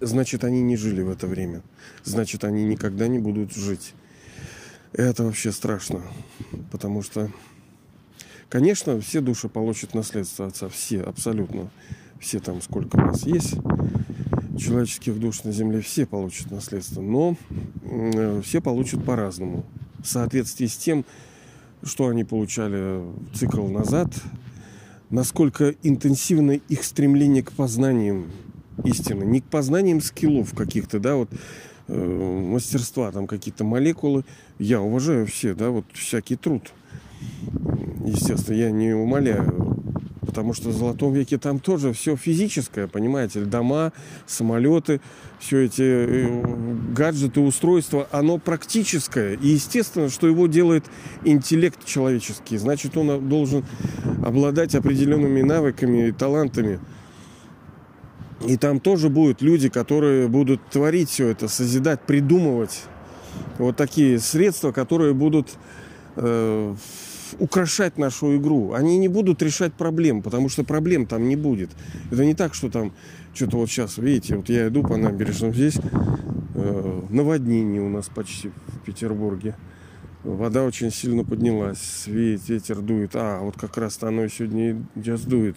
Значит, 0.00 0.44
они 0.44 0.62
не 0.62 0.76
жили 0.76 1.02
в 1.02 1.10
это 1.10 1.26
время. 1.26 1.62
Значит, 2.04 2.44
они 2.44 2.64
никогда 2.64 3.08
не 3.08 3.18
будут 3.18 3.54
жить. 3.54 3.94
Это 4.92 5.24
вообще 5.24 5.52
страшно. 5.52 6.02
Потому 6.70 7.02
что, 7.02 7.30
конечно, 8.48 9.00
все 9.00 9.20
души 9.20 9.48
получат 9.48 9.94
наследство 9.94 10.46
отца. 10.46 10.68
Все, 10.68 11.00
абсолютно. 11.00 11.70
Все 12.20 12.38
там, 12.38 12.62
сколько 12.62 12.96
у 12.96 13.00
нас 13.00 13.26
есть 13.26 13.56
человеческих 14.58 15.18
душ 15.18 15.44
на 15.44 15.52
земле, 15.52 15.80
все 15.80 16.06
получат 16.06 16.50
наследство. 16.50 17.00
Но 17.00 17.36
все 18.42 18.60
получат 18.60 19.04
по-разному. 19.04 19.64
В 19.98 20.06
соответствии 20.06 20.66
с 20.66 20.76
тем, 20.76 21.04
что 21.82 22.08
они 22.08 22.24
получали 22.24 23.02
цикл 23.34 23.66
назад, 23.66 24.08
насколько 25.10 25.74
интенсивно 25.82 26.52
их 26.52 26.84
стремление 26.84 27.42
к 27.42 27.52
познаниям 27.52 28.30
истины, 28.84 29.24
не 29.24 29.40
к 29.40 29.44
познаниям 29.44 30.00
скиллов 30.00 30.54
каких-то, 30.54 30.98
да, 30.98 31.16
вот 31.16 31.30
э, 31.88 32.40
мастерства, 32.50 33.10
там 33.12 33.26
какие-то 33.26 33.64
молекулы. 33.64 34.24
Я 34.58 34.80
уважаю 34.80 35.26
все, 35.26 35.54
да, 35.54 35.70
вот 35.70 35.84
всякий 35.92 36.36
труд. 36.36 36.72
Естественно, 38.04 38.56
я 38.56 38.70
не 38.70 38.92
умоляю, 38.92 39.55
потому 40.36 40.52
что 40.52 40.68
в 40.68 40.72
Золотом 40.72 41.14
веке 41.14 41.38
там 41.38 41.58
тоже 41.58 41.94
все 41.94 42.14
физическое, 42.14 42.88
понимаете, 42.88 43.40
дома, 43.40 43.94
самолеты, 44.26 45.00
все 45.38 45.64
эти 45.64 45.80
э, 45.80 46.42
гаджеты, 46.92 47.40
устройства, 47.40 48.06
оно 48.10 48.36
практическое. 48.36 49.36
И 49.36 49.48
естественно, 49.48 50.10
что 50.10 50.26
его 50.26 50.46
делает 50.46 50.84
интеллект 51.24 51.82
человеческий. 51.86 52.58
Значит, 52.58 52.98
он 52.98 53.26
должен 53.30 53.64
обладать 54.22 54.74
определенными 54.74 55.40
навыками 55.40 56.08
и 56.08 56.12
талантами. 56.12 56.80
И 58.46 58.58
там 58.58 58.78
тоже 58.78 59.08
будут 59.08 59.40
люди, 59.40 59.70
которые 59.70 60.28
будут 60.28 60.60
творить 60.68 61.08
все 61.08 61.28
это, 61.28 61.48
созидать, 61.48 62.02
придумывать 62.02 62.82
вот 63.56 63.78
такие 63.78 64.18
средства, 64.18 64.70
которые 64.70 65.14
будут 65.14 65.48
э, 66.16 66.74
украшать 67.38 67.98
нашу 67.98 68.36
игру. 68.36 68.72
Они 68.72 68.98
не 68.98 69.08
будут 69.08 69.42
решать 69.42 69.74
проблем, 69.74 70.22
потому 70.22 70.48
что 70.48 70.64
проблем 70.64 71.06
там 71.06 71.28
не 71.28 71.36
будет. 71.36 71.70
Это 72.10 72.24
не 72.24 72.34
так, 72.34 72.54
что 72.54 72.70
там 72.70 72.92
что-то 73.34 73.58
вот 73.58 73.70
сейчас, 73.70 73.98
видите, 73.98 74.36
вот 74.36 74.48
я 74.48 74.68
иду 74.68 74.82
по 74.82 74.96
набережным 74.96 75.52
здесь, 75.52 75.78
э, 76.54 77.02
наводнение 77.10 77.82
у 77.82 77.88
нас 77.88 78.08
почти 78.08 78.48
в 78.48 78.78
Петербурге. 78.84 79.54
Вода 80.24 80.64
очень 80.64 80.90
сильно 80.90 81.24
поднялась, 81.24 82.04
ветер 82.06 82.80
дует. 82.80 83.12
А, 83.14 83.40
вот 83.40 83.56
как 83.56 83.76
раз-то 83.76 84.08
оно 84.08 84.26
сегодня 84.26 84.84
сейчас 84.96 85.20
дует 85.22 85.56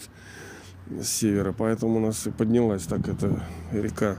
с 0.89 1.07
севера, 1.07 1.53
поэтому 1.57 1.97
у 1.97 1.99
нас 1.99 2.27
и 2.27 2.31
поднялась 2.31 2.83
так 2.83 3.07
эта 3.07 3.43
река. 3.71 4.17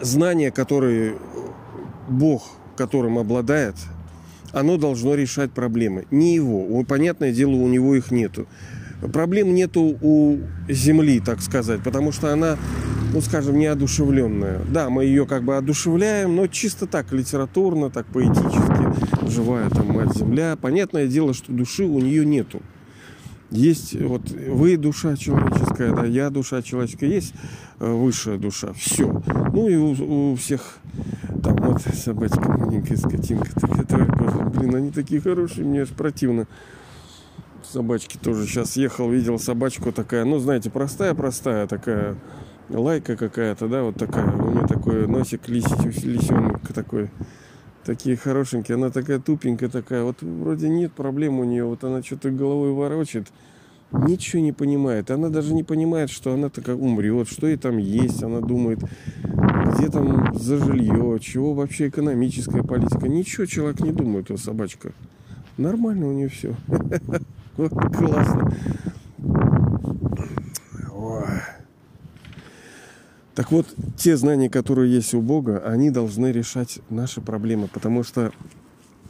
Знания, 0.00 0.52
которые 0.52 1.18
Бог, 2.08 2.57
которым 2.78 3.18
обладает, 3.18 3.74
оно 4.52 4.78
должно 4.78 5.14
решать 5.14 5.50
проблемы. 5.50 6.06
Не 6.10 6.34
его. 6.34 6.84
Понятное 6.84 7.32
дело, 7.32 7.56
у 7.56 7.68
него 7.68 7.94
их 7.94 8.10
нету. 8.10 8.46
Проблем 9.12 9.54
нету 9.54 9.98
у 10.00 10.38
Земли, 10.68 11.20
так 11.20 11.40
сказать, 11.40 11.82
потому 11.82 12.10
что 12.10 12.32
она, 12.32 12.56
ну, 13.12 13.20
скажем, 13.20 13.58
неодушевленная. 13.58 14.60
Да, 14.70 14.90
мы 14.90 15.04
ее 15.04 15.26
как 15.26 15.44
бы 15.44 15.56
одушевляем, 15.56 16.34
но 16.34 16.46
чисто 16.46 16.86
так, 16.86 17.12
литературно, 17.12 17.90
так 17.90 18.06
поэтически. 18.06 19.28
Живая 19.28 19.68
там 19.70 19.88
мать-земля. 19.88 20.56
Понятное 20.60 21.06
дело, 21.06 21.34
что 21.34 21.52
души 21.52 21.84
у 21.84 22.00
нее 22.00 22.24
нету. 22.24 22.60
Есть 23.50 23.94
вот 24.00 24.30
вы 24.30 24.76
душа 24.76 25.16
человеческая, 25.16 25.94
да, 25.94 26.04
я 26.04 26.28
душа 26.28 26.60
человеческая, 26.60 27.08
есть 27.08 27.32
э, 27.80 27.90
высшая 27.90 28.36
душа, 28.36 28.74
все. 28.74 29.22
Ну 29.54 29.68
и 29.68 29.76
у, 29.76 30.32
у 30.32 30.36
всех 30.36 30.78
вот 31.72 31.82
собачка 31.82 32.40
маленькая, 32.40 32.96
скотинка 32.96 33.48
такая, 33.60 34.06
блин, 34.50 34.74
они 34.74 34.90
такие 34.90 35.20
хорошие, 35.20 35.66
мне 35.66 35.82
аж 35.82 35.88
противно 35.90 36.46
собачки 37.62 38.16
тоже. 38.16 38.46
Сейчас 38.46 38.76
ехал, 38.76 39.10
видел 39.10 39.38
собачку 39.38 39.92
такая, 39.92 40.24
ну, 40.24 40.38
знаете, 40.38 40.70
простая-простая 40.70 41.66
такая, 41.66 42.16
лайка 42.70 43.16
какая-то, 43.16 43.68
да, 43.68 43.82
вот 43.82 43.96
такая. 43.96 44.30
У 44.34 44.50
нее 44.50 44.66
такой 44.66 45.06
носик 45.06 45.48
лис, 45.48 45.66
лисенок 46.02 46.72
такой. 46.72 47.10
Такие 47.84 48.16
хорошенькие. 48.16 48.74
Она 48.74 48.90
такая 48.90 49.18
тупенькая 49.18 49.70
такая. 49.70 50.02
Вот 50.02 50.20
вроде 50.20 50.68
нет 50.68 50.92
проблем 50.92 51.40
у 51.40 51.44
нее. 51.44 51.64
Вот 51.64 51.84
она 51.84 52.02
что-то 52.02 52.30
головой 52.30 52.72
ворочает. 52.72 53.28
Ничего 53.90 54.42
не 54.42 54.52
понимает. 54.52 55.10
Она 55.10 55.30
даже 55.30 55.54
не 55.54 55.62
понимает, 55.62 56.10
что 56.10 56.34
она 56.34 56.50
такая 56.50 56.76
умрет, 56.76 57.28
что 57.28 57.46
ей 57.46 57.56
там 57.56 57.78
есть. 57.78 58.22
Она 58.22 58.40
думает, 58.40 58.80
где 59.22 59.88
там 59.88 60.34
за 60.34 60.58
жилье, 60.58 61.18
чего 61.20 61.54
вообще 61.54 61.88
экономическая 61.88 62.62
политика. 62.62 63.08
Ничего 63.08 63.46
человек 63.46 63.80
не 63.80 63.92
думает, 63.92 64.30
о 64.30 64.36
собачка. 64.36 64.92
Нормально 65.56 66.08
у 66.08 66.12
нее 66.12 66.28
все. 66.28 66.54
Классно. 67.56 68.52
Так 73.38 73.52
вот, 73.52 73.66
те 73.96 74.16
знания, 74.16 74.50
которые 74.50 74.92
есть 74.92 75.14
у 75.14 75.20
Бога, 75.20 75.62
они 75.64 75.90
должны 75.90 76.32
решать 76.32 76.80
наши 76.90 77.20
проблемы, 77.20 77.68
потому 77.68 78.02
что, 78.02 78.32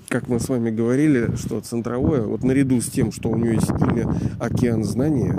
как 0.08 0.28
мы 0.28 0.40
с 0.40 0.48
вами 0.48 0.70
говорили, 0.70 1.36
что 1.36 1.60
центровое, 1.60 2.22
вот 2.22 2.42
наряду 2.42 2.80
с 2.80 2.86
тем, 2.86 3.12
что 3.12 3.30
у 3.30 3.36
него 3.36 3.52
есть 3.52 3.68
имя 3.68 4.12
океан 4.40 4.84
знания, 4.84 5.36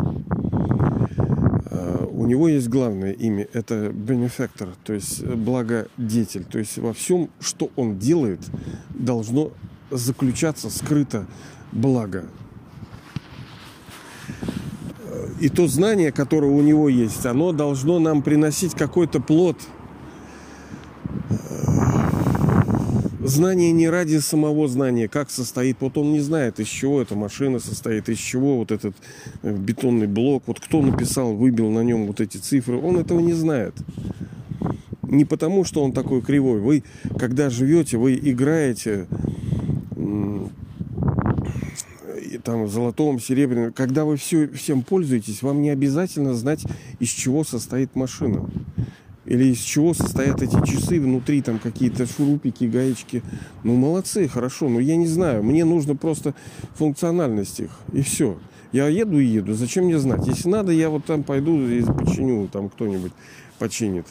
э, 1.71 2.05
у 2.11 2.25
него 2.25 2.47
есть 2.47 2.69
главное 2.69 3.11
имя, 3.11 3.47
это 3.53 3.89
бенефектор, 3.89 4.69
то 4.83 4.93
есть 4.93 5.25
благодетель. 5.25 6.43
То 6.43 6.59
есть 6.59 6.77
во 6.77 6.93
всем, 6.93 7.29
что 7.39 7.71
он 7.75 7.97
делает, 7.97 8.41
должно 8.89 9.51
заключаться 9.91 10.69
скрыто 10.69 11.25
благо 11.71 12.25
и 15.39 15.49
то 15.49 15.67
знание, 15.67 16.11
которое 16.11 16.51
у 16.51 16.61
него 16.61 16.89
есть, 16.89 17.25
оно 17.25 17.51
должно 17.51 17.99
нам 17.99 18.21
приносить 18.21 18.73
какой-то 18.73 19.19
плод. 19.19 19.57
Знание 23.29 23.71
не 23.71 23.87
ради 23.87 24.17
самого 24.17 24.67
знания, 24.67 25.07
как 25.07 25.29
состоит. 25.29 25.77
Вот 25.81 25.99
он 25.99 26.13
не 26.13 26.19
знает, 26.19 26.59
из 26.59 26.65
чего 26.65 26.99
эта 26.99 27.13
машина 27.13 27.59
состоит, 27.59 28.09
из 28.09 28.17
чего 28.17 28.57
вот 28.57 28.71
этот 28.71 28.95
э, 29.43 29.55
бетонный 29.55 30.07
блок. 30.07 30.45
Вот 30.47 30.59
кто 30.59 30.81
написал, 30.81 31.35
выбил 31.35 31.69
на 31.69 31.83
нем 31.83 32.07
вот 32.07 32.21
эти 32.21 32.37
цифры. 32.37 32.77
Он 32.79 32.97
этого 32.97 33.19
не 33.19 33.33
знает. 33.33 33.75
Не 35.03 35.25
потому, 35.25 35.63
что 35.63 35.83
он 35.83 35.91
такой 35.91 36.23
кривой. 36.23 36.59
Вы, 36.59 36.83
когда 37.19 37.51
живете, 37.51 37.97
вы 37.97 38.15
играете 38.15 39.05
там 42.43 42.67
золотом, 42.67 43.19
серебряном, 43.19 43.73
когда 43.73 44.05
вы 44.05 44.17
все, 44.17 44.47
всем 44.47 44.81
пользуетесь, 44.81 45.43
вам 45.43 45.61
не 45.61 45.69
обязательно 45.69 46.33
знать, 46.33 46.63
из 46.99 47.09
чего 47.09 47.43
состоит 47.43 47.95
машина. 47.95 48.49
Или 49.29 49.51
из 49.51 49.59
чего 49.59 49.93
состоят 49.93 50.41
эти 50.41 50.55
часы, 50.65 50.99
внутри 50.99 51.43
там 51.43 51.59
какие-то 51.59 52.07
шурупики, 52.07 52.63
гаечки. 52.63 53.21
Ну, 53.63 53.75
молодцы, 53.75 54.27
хорошо, 54.27 54.69
но 54.69 54.79
я 54.79 54.95
не 54.95 55.05
знаю. 55.05 55.43
Мне 55.43 55.65
нужно 55.65 55.95
просто 55.95 56.33
функциональность 56.73 57.59
их, 57.59 57.69
и 57.93 58.01
все. 58.01 58.39
Я 58.71 58.87
еду 58.87 59.19
и 59.19 59.25
еду, 59.25 59.53
зачем 59.53 59.85
мне 59.85 59.99
знать? 59.99 60.25
Если 60.25 60.49
надо, 60.49 60.71
я 60.71 60.89
вот 60.89 61.05
там 61.05 61.21
пойду 61.21 61.61
и 61.61 61.83
починю, 61.83 62.47
там 62.47 62.69
кто-нибудь 62.69 63.11
починит. 63.59 64.07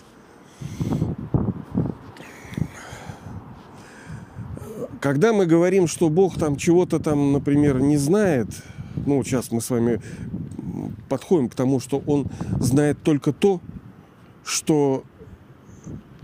Когда 5.01 5.33
мы 5.33 5.47
говорим, 5.47 5.89
что 5.89 6.11
Бог 6.11 6.39
там 6.39 6.55
чего-то 6.55 7.01
там, 7.01 7.33
например, 7.33 7.81
не 7.81 7.97
знает, 7.97 8.49
ну, 9.05 9.25
сейчас 9.25 9.51
мы 9.51 9.61
с 9.61 9.71
вами 9.71 10.01
подходим 11.09 11.49
к 11.49 11.57
тому, 11.57 11.81
что 11.81 12.05
Он 12.07 12.29
знает 12.61 13.03
только 13.03 13.33
то, 13.33 13.61
что 14.49 15.05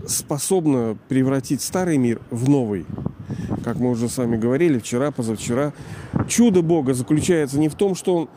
способно 0.07 0.97
превратить 1.07 1.61
старый 1.61 1.97
мир 1.97 2.19
в 2.31 2.49
новый. 2.49 2.85
Как 3.63 3.77
мы 3.77 3.91
уже 3.91 4.09
с 4.09 4.17
вами 4.17 4.35
говорили 4.35 4.79
вчера, 4.79 5.11
позавчера. 5.11 5.73
Чудо 6.27 6.63
Бога 6.63 6.95
заключается 6.95 7.59
не 7.59 7.69
в 7.69 7.75
том, 7.75 7.93
что 7.93 8.15
Он 8.15 8.29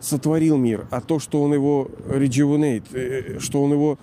сотворил 0.00 0.58
мир, 0.58 0.86
а 0.90 1.00
то, 1.00 1.18
что 1.18 1.42
Он 1.42 1.54
его 1.54 1.90
rejuvenate, 2.06 2.84
э, 2.92 3.38
что 3.38 3.62
Он 3.62 3.72
его 3.72 3.98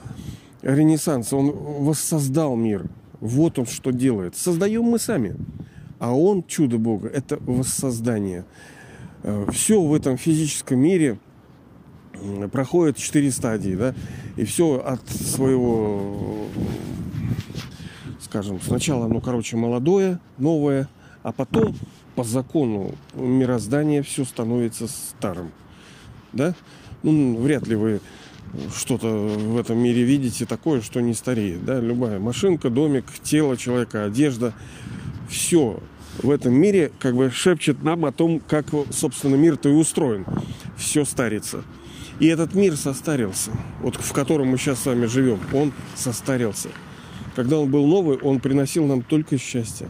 ренессанс, 0.63 1.32
Он 1.34 1.52
воссоздал 1.52 2.56
мир. 2.56 2.86
Вот 3.19 3.60
Он 3.60 3.67
что 3.67 3.91
делает. 3.91 4.36
Создаем 4.36 4.84
мы 4.84 4.97
сами. 4.97 5.36
А 6.00 6.15
он, 6.15 6.43
чудо 6.43 6.78
Бога, 6.78 7.10
это 7.10 7.38
воссоздание. 7.45 8.45
Э, 9.21 9.45
все 9.52 9.82
в 9.82 9.93
этом 9.93 10.17
физическом 10.17 10.80
мире 10.80 11.19
проходит 12.51 12.97
четыре 12.97 13.32
стадии, 13.32 13.75
да, 13.75 13.93
и 14.36 14.45
все 14.45 14.77
от 14.77 15.08
своего, 15.10 16.45
скажем, 18.21 18.60
сначала, 18.62 19.08
ну, 19.08 19.21
короче, 19.21 19.58
молодое, 19.58 20.19
новое, 20.38 20.88
а 21.23 21.32
потом 21.32 21.75
по 22.15 22.23
закону 22.23 22.95
мироздания 23.13 24.03
все 24.03 24.25
становится 24.25 24.88
старым, 24.88 25.51
да. 26.34 26.56
Ну, 27.03 27.38
вряд 27.38 27.67
ли 27.67 27.75
вы 27.75 28.01
что-то 28.75 29.08
в 29.08 29.58
этом 29.58 29.77
мире 29.77 30.03
видите 30.03 30.45
такое, 30.45 30.82
что 30.82 31.01
не 31.01 31.13
стареет. 31.13 31.65
Да? 31.65 31.80
Любая 31.80 32.19
машинка, 32.19 32.69
домик, 32.69 33.06
тело 33.23 33.58
человека, 33.58 34.06
одежда, 34.06 34.53
все 35.30 35.80
в 36.21 36.32
этом 36.32 36.53
мире 36.53 36.91
как 36.99 37.15
бы 37.15 37.30
шепчет 37.30 37.84
нам 37.84 38.06
о 38.06 38.12
том, 38.12 38.39
как, 38.39 38.67
собственно, 38.91 39.36
мир-то 39.36 39.69
и 39.69 39.73
устроен. 39.73 40.25
Все 40.77 41.06
старится. 41.06 41.63
И 42.19 42.27
этот 42.27 42.56
мир 42.56 42.75
состарился, 42.75 43.51
вот 43.82 43.95
в 43.95 44.12
котором 44.12 44.47
мы 44.47 44.58
сейчас 44.58 44.80
с 44.80 44.86
вами 44.88 45.06
живем, 45.06 45.39
он 45.53 45.71
состарился. 45.95 46.69
Когда 47.36 47.58
он 47.60 47.69
был 47.69 47.86
новый, 47.86 48.17
он 48.17 48.39
приносил 48.39 48.86
нам 48.88 49.03
только 49.03 49.38
счастье. 49.38 49.88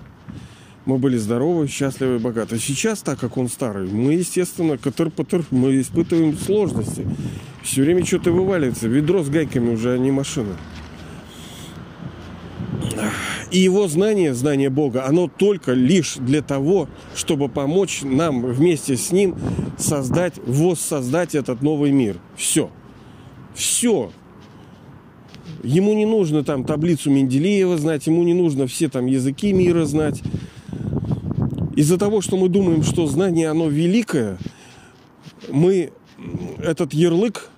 Мы 0.86 0.98
были 0.98 1.18
здоровы, 1.18 1.68
счастливы, 1.68 2.20
богаты. 2.20 2.60
Сейчас, 2.60 3.02
так 3.02 3.20
как 3.20 3.38
он 3.38 3.48
старый, 3.50 3.88
мы, 3.90 4.14
естественно, 4.14 4.78
котыр 4.78 5.10
потыр 5.10 5.44
мы 5.52 5.80
испытываем 5.80 6.38
сложности. 6.38 7.06
Все 7.64 7.84
время 7.84 8.06
что-то 8.06 8.32
вываливается. 8.32 8.88
Ведро 8.88 9.24
с 9.24 9.30
гайками 9.30 9.74
уже, 9.74 9.94
а 9.94 9.98
не 9.98 10.12
машина. 10.12 10.56
И 13.50 13.60
его 13.60 13.88
знание, 13.88 14.34
знание 14.34 14.70
Бога, 14.70 15.06
оно 15.06 15.30
только 15.30 15.74
лишь 15.74 16.16
для 16.16 16.42
того, 16.42 16.90
чтобы 17.16 17.48
помочь 17.48 18.02
нам 18.04 18.46
вместе 18.46 18.98
с 18.98 19.12
ним 19.12 19.36
создать, 19.78 20.34
воссоздать 20.46 21.34
этот 21.34 21.62
новый 21.62 21.92
мир. 21.92 22.18
Все. 22.36 22.70
Все. 23.56 24.12
Ему 25.64 25.94
не 25.94 26.06
нужно 26.06 26.44
там 26.44 26.66
таблицу 26.66 27.10
Менделеева 27.10 27.78
знать, 27.78 28.06
ему 28.08 28.24
не 28.24 28.34
нужно 28.34 28.68
все 28.68 28.90
там 28.90 29.06
языки 29.06 29.54
мира 29.54 29.86
знать. 29.86 30.22
Из-за 31.76 31.98
того, 31.98 32.22
что 32.22 32.38
мы 32.38 32.50
думаем, 32.50 32.84
что 32.84 33.08
знание, 33.08 33.50
оно 33.50 33.70
великое, 33.70 34.38
мы 35.50 35.92
этот 36.60 36.94
ярлык 36.94 37.50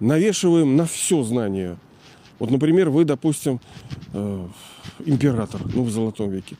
навешиваем 0.00 0.76
на 0.76 0.86
все 0.86 1.22
знание. 1.22 1.78
Вот, 2.38 2.50
например, 2.50 2.90
вы, 2.90 3.04
допустим, 3.04 3.60
э, 4.12 4.46
император, 5.04 5.60
ну, 5.74 5.82
в 5.82 5.90
Золотом 5.90 6.30
веке. 6.30 6.56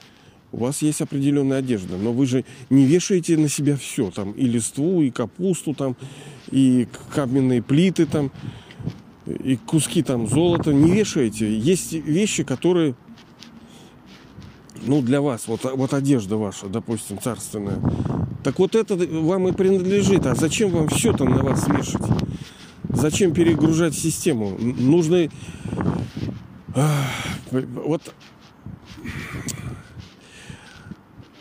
У 0.50 0.58
вас 0.58 0.80
есть 0.80 1.02
определенная 1.02 1.58
одежда, 1.58 1.96
но 1.96 2.12
вы 2.12 2.26
же 2.26 2.44
не 2.70 2.86
вешаете 2.86 3.36
на 3.36 3.48
себя 3.48 3.76
все, 3.76 4.10
там, 4.10 4.32
и 4.32 4.46
листву, 4.46 5.02
и 5.02 5.10
капусту, 5.10 5.74
там, 5.74 5.94
и 6.50 6.88
каменные 7.14 7.62
плиты, 7.62 8.06
там, 8.06 8.32
и 9.26 9.56
куски 9.56 10.02
там 10.02 10.26
золота, 10.26 10.72
не 10.72 10.90
вешаете. 10.90 11.56
Есть 11.58 11.92
вещи, 11.92 12.44
которые, 12.44 12.94
ну, 14.86 15.02
для 15.02 15.20
вас, 15.20 15.46
вот, 15.48 15.64
вот 15.64 15.92
одежда 15.92 16.36
ваша, 16.36 16.68
допустим, 16.68 17.20
царственная. 17.20 17.78
Так 18.42 18.58
вот 18.58 18.74
это 18.74 18.96
вам 18.96 19.48
и 19.48 19.52
принадлежит. 19.52 20.24
А 20.24 20.34
зачем 20.34 20.70
вам 20.70 20.88
все 20.88 21.12
там 21.12 21.28
на 21.28 21.42
вас 21.42 21.68
вешать? 21.68 22.06
Зачем 22.88 23.34
перегружать 23.34 23.94
систему? 23.94 24.56
Нужно... 24.58 25.28
Вот 27.50 28.14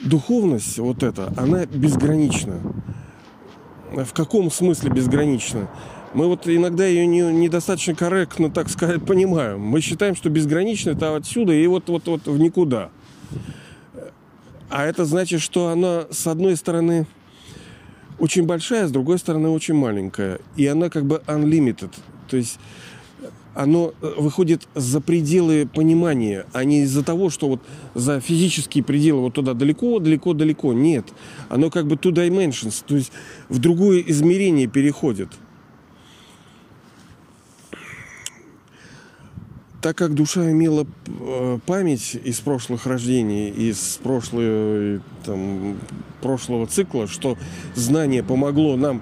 духовность 0.01 0.77
вот 0.79 1.03
эта, 1.03 1.33
она 1.37 1.65
безгранична. 1.65 2.59
В 3.91 4.13
каком 4.13 4.51
смысле 4.51 4.89
безгранична? 4.91 5.69
Мы 6.13 6.27
вот 6.27 6.47
иногда 6.47 6.85
ее 6.85 7.05
не, 7.05 7.21
недостаточно 7.21 7.93
корректно, 7.93 8.49
так 8.49 8.69
сказать, 8.69 9.05
понимаем. 9.05 9.59
Мы 9.61 9.81
считаем, 9.81 10.15
что 10.15 10.29
безгранично 10.29 10.91
это 10.91 11.15
отсюда 11.15 11.53
и 11.53 11.67
вот, 11.67 11.89
вот, 11.89 12.07
вот 12.07 12.25
в 12.25 12.39
никуда. 12.39 12.89
А 14.69 14.85
это 14.85 15.05
значит, 15.05 15.41
что 15.41 15.69
она, 15.69 16.05
с 16.09 16.27
одной 16.27 16.55
стороны, 16.57 17.07
очень 18.19 18.45
большая, 18.45 18.87
с 18.87 18.91
другой 18.91 19.19
стороны 19.19 19.49
очень 19.49 19.75
маленькая. 19.75 20.39
И 20.55 20.65
она 20.65 20.89
как 20.89 21.05
бы 21.05 21.21
unlimited. 21.27 21.93
То 22.29 22.37
есть 22.37 22.59
оно 23.57 23.93
э, 24.01 24.13
выходит 24.17 24.67
за 24.75 25.01
пределы 25.01 25.67
понимания, 25.67 26.45
а 26.53 26.63
не 26.63 26.83
из-за 26.83 27.03
того, 27.03 27.31
что 27.31 27.47
вот 27.47 27.61
за 27.95 28.19
физические 28.19 28.83
пределы 28.83 29.21
вот 29.21 29.33
туда 29.33 29.55
далеко, 29.55 29.97
далеко, 29.97 30.33
далеко. 30.33 30.73
Нет. 30.73 31.05
Оно 31.49 31.71
как 31.71 31.87
бы 31.87 31.95
two 31.95 32.11
dimensions, 32.11 32.83
то 32.85 32.95
есть 32.95 33.11
в 33.49 33.57
другое 33.57 34.03
измерение 34.05 34.67
переходит. 34.67 35.29
Так 39.87 39.95
как 39.95 40.13
душа 40.13 40.51
имела 40.51 40.85
э, 41.05 41.59
память 41.65 42.17
из 42.21 42.41
прошлых 42.41 42.85
рождений, 42.87 43.49
из 43.49 43.97
прошлого, 44.03 44.99
там, 45.23 45.77
прошлого 46.21 46.67
цикла, 46.67 47.07
что 47.07 47.37
знание 47.73 48.21
помогло 48.21 48.75
нам 48.75 49.01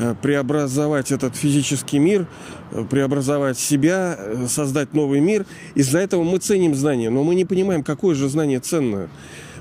э, 0.00 0.16
преобразовать 0.20 1.12
этот 1.12 1.36
физический 1.36 2.00
мир, 2.00 2.26
э, 2.72 2.82
преобразовать 2.90 3.60
себя, 3.60 4.18
создать 4.48 4.92
новый 4.92 5.20
мир. 5.20 5.46
Из-за 5.76 6.00
этого 6.00 6.24
мы 6.24 6.38
ценим 6.38 6.74
знание, 6.74 7.10
но 7.10 7.22
мы 7.22 7.36
не 7.36 7.44
понимаем, 7.44 7.84
какое 7.84 8.16
же 8.16 8.28
знание 8.28 8.58
ценное. 8.58 9.10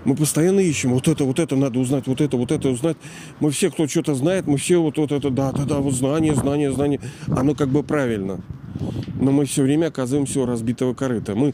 Мы 0.06 0.16
постоянно 0.16 0.60
ищем, 0.60 0.92
вот 0.96 1.08
это, 1.08 1.24
вот 1.24 1.38
это 1.38 1.56
надо 1.56 1.78
узнать, 1.78 2.08
вот 2.08 2.20
это, 2.20 2.36
вот 2.36 2.52
это 2.52 2.70
узнать. 2.70 2.98
Мы 3.40 3.52
все, 3.52 3.70
кто 3.70 3.88
что-то 3.88 4.16
знает, 4.16 4.48
мы 4.48 4.58
все 4.58 4.82
вот, 4.82 4.98
вот 4.98 5.12
это, 5.12 5.30
да, 5.30 5.52
да, 5.52 5.66
да, 5.66 5.78
вот 5.78 5.94
знание, 5.94 6.34
знание, 6.34 6.72
знание. 6.72 7.00
Оно 7.28 7.54
как 7.54 7.70
бы 7.70 7.84
правильно 7.84 8.42
но 9.20 9.32
мы 9.32 9.46
все 9.46 9.64
время 9.64 9.88
оказываемся 9.88 10.42
у 10.42 10.46
разбитого 10.46 10.94
корыта. 10.94 11.36
Мы, 11.36 11.54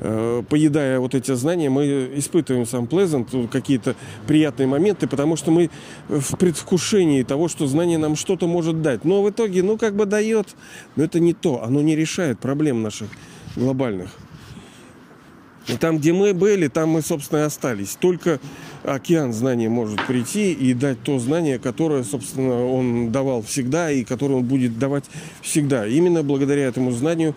э, 0.00 0.42
поедая 0.48 1.00
вот 1.00 1.14
эти 1.14 1.34
знания, 1.34 1.70
мы 1.70 2.10
испытываем 2.14 2.66
сам 2.66 2.84
pleasant, 2.84 3.48
какие-то 3.48 3.96
приятные 4.26 4.66
моменты, 4.66 5.06
потому 5.06 5.36
что 5.36 5.50
мы 5.50 5.70
в 6.08 6.36
предвкушении 6.36 7.22
того, 7.22 7.48
что 7.48 7.66
знание 7.66 7.98
нам 7.98 8.16
что-то 8.16 8.46
может 8.46 8.82
дать. 8.82 9.04
Но 9.04 9.22
в 9.22 9.30
итоге, 9.30 9.62
ну, 9.62 9.76
как 9.76 9.96
бы 9.96 10.06
дает, 10.06 10.48
но 10.96 11.04
это 11.04 11.20
не 11.20 11.32
то, 11.32 11.62
оно 11.64 11.80
не 11.80 11.96
решает 11.96 12.38
проблем 12.38 12.82
наших 12.82 13.08
глобальных. 13.56 14.10
И 15.68 15.76
там, 15.76 15.98
где 15.98 16.12
мы 16.12 16.32
были, 16.32 16.68
там 16.68 16.90
мы, 16.90 17.02
собственно, 17.02 17.40
и 17.40 17.42
остались. 17.42 17.96
Только 18.00 18.40
океан 18.84 19.32
знаний 19.32 19.68
может 19.68 20.04
прийти 20.06 20.52
и 20.52 20.72
дать 20.72 21.02
то 21.02 21.18
знание, 21.18 21.58
которое, 21.58 22.04
собственно, 22.04 22.64
он 22.64 23.12
давал 23.12 23.42
всегда 23.42 23.90
и 23.90 24.02
которое 24.02 24.36
он 24.36 24.44
будет 24.44 24.78
давать 24.78 25.04
всегда. 25.42 25.86
Именно 25.86 26.22
благодаря 26.22 26.64
этому 26.64 26.90
знанию 26.90 27.34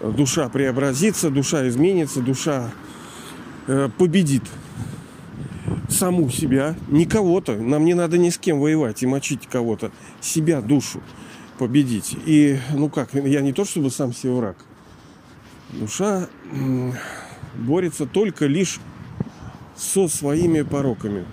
душа 0.00 0.48
преобразится, 0.48 1.30
душа 1.30 1.66
изменится, 1.68 2.20
душа 2.20 2.70
э, 3.66 3.88
победит 3.96 4.42
саму 5.88 6.28
себя, 6.30 6.74
не 6.88 7.06
кого-то. 7.06 7.56
Нам 7.56 7.84
не 7.84 7.94
надо 7.94 8.18
ни 8.18 8.30
с 8.30 8.38
кем 8.38 8.60
воевать 8.60 9.02
и 9.02 9.06
мочить 9.06 9.46
кого-то. 9.46 9.92
Себя, 10.20 10.60
душу 10.60 11.00
победить. 11.58 12.16
И, 12.26 12.58
ну 12.74 12.88
как, 12.88 13.14
я 13.14 13.40
не 13.40 13.52
то 13.52 13.64
чтобы 13.64 13.90
сам 13.90 14.12
себе 14.12 14.32
враг. 14.32 14.56
Душа 15.70 16.28
борется 17.54 18.06
только 18.06 18.46
лишь 18.46 18.80
со 19.76 20.08
своими 20.08 20.62
пороками. 20.62 21.24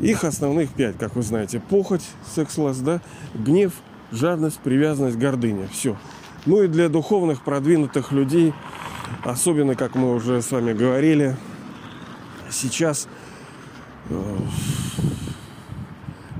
Их 0.00 0.24
основных 0.24 0.70
пять, 0.70 0.96
как 0.98 1.16
вы 1.16 1.22
знаете. 1.22 1.60
Похоть, 1.60 2.04
секс-ласт, 2.34 2.82
да, 2.82 3.00
гнев, 3.34 3.72
жадность, 4.12 4.58
привязанность, 4.60 5.16
гордыня. 5.16 5.68
Все. 5.68 5.96
Ну 6.46 6.62
и 6.62 6.68
для 6.68 6.88
духовных 6.88 7.42
продвинутых 7.42 8.12
людей, 8.12 8.54
особенно, 9.24 9.74
как 9.74 9.96
мы 9.96 10.14
уже 10.14 10.40
с 10.40 10.50
вами 10.52 10.72
говорили, 10.72 11.36
сейчас 12.50 13.08
э, 14.08 14.36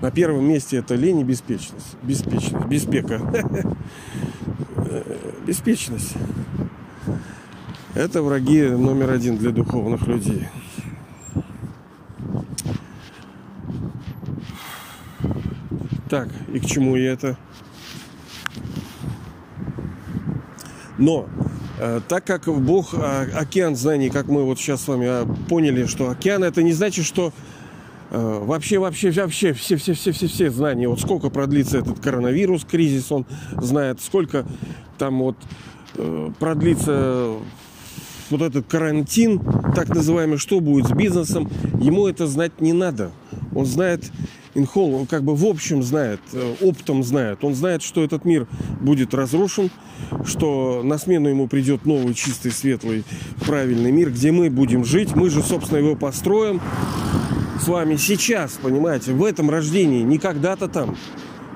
на 0.01 0.11
первом 0.13 0.45
месте 0.45 0.77
это 0.77 0.95
лень 0.95 1.21
и 1.21 1.25
беспечность. 1.25 1.97
Беспечность. 2.03 2.67
Беспека. 2.67 3.21
Беспечность. 5.47 6.15
Это 7.99 8.23
враги 8.23 8.63
номер 8.63 9.11
один 9.11 9.39
для 9.39 9.51
духовных 9.51 10.07
людей. 10.07 10.47
Так, 16.09 16.29
и 16.55 16.61
к 16.61 16.65
чему 16.65 16.95
я 16.95 17.11
это? 17.11 17.37
Но 20.97 21.27
э, 21.81 22.01
так 22.07 22.25
как 22.25 22.45
Бог 22.45 22.95
э, 22.95 23.31
океан 23.33 23.75
знаний, 23.75 24.11
как 24.11 24.29
мы 24.29 24.45
вот 24.45 24.61
сейчас 24.61 24.83
с 24.83 24.87
вами 24.87 25.07
э, 25.09 25.27
поняли, 25.49 25.87
что 25.87 26.09
океан 26.09 26.45
это 26.45 26.63
не 26.63 26.75
значит, 26.75 27.05
что 27.05 27.33
вообще, 28.11 28.79
вообще, 28.79 29.11
вообще 29.11 29.53
все, 29.55 29.75
все, 29.77 29.95
все, 29.95 30.13
все, 30.13 30.29
все 30.29 30.51
знания, 30.53 30.89
вот 30.89 31.01
сколько 31.01 31.31
продлится 31.31 31.79
этот 31.79 31.99
коронавирус, 31.99 32.65
кризис, 32.65 33.11
он 33.11 33.27
знает, 33.61 34.01
сколько 34.01 34.47
там 34.99 35.19
вот 35.19 35.37
продлится 36.39 37.35
вот 38.31 38.43
этот 38.43 38.67
карантин, 38.67 39.41
так 39.75 39.89
называемый, 39.89 40.39
что 40.39 40.61
будет 40.61 40.87
с 40.87 40.93
бизнесом, 40.93 41.49
ему 41.81 42.07
это 42.07 42.27
знать 42.27 42.61
не 42.61 42.73
надо. 42.73 43.11
Он 43.55 43.67
знает 43.67 44.11
инхол, 44.55 44.95
он 44.95 45.07
как 45.07 45.23
бы 45.23 45.35
в 45.35 45.45
общем 45.45 45.83
знает, 45.83 46.21
э, 46.33 46.55
оптом 46.61 47.03
знает. 47.03 47.45
Он 47.45 47.55
знает, 47.55 47.83
что 47.83 48.03
этот 48.03 48.25
мир 48.25 48.47
будет 48.81 49.15
разрушен, 49.15 49.71
что 50.25 50.83
на 50.83 50.99
смену 50.99 51.29
ему 51.29 51.49
придет 51.49 51.87
новый, 51.87 52.15
чистый, 52.15 52.51
светлый, 52.51 53.05
правильный 53.47 53.93
мир, 53.93 54.11
где 54.11 54.33
мы 54.33 54.51
будем 54.51 54.85
жить. 54.85 55.15
Мы 55.15 55.31
же, 55.31 55.43
собственно, 55.43 55.79
его 55.79 55.95
построим 55.95 56.61
с 57.61 57.69
вами 57.69 57.97
сейчас, 57.97 58.59
понимаете, 58.63 59.13
в 59.13 59.25
этом 59.25 59.51
рождении, 59.51 60.03
не 60.03 60.19
когда-то 60.19 60.69
там. 60.69 60.97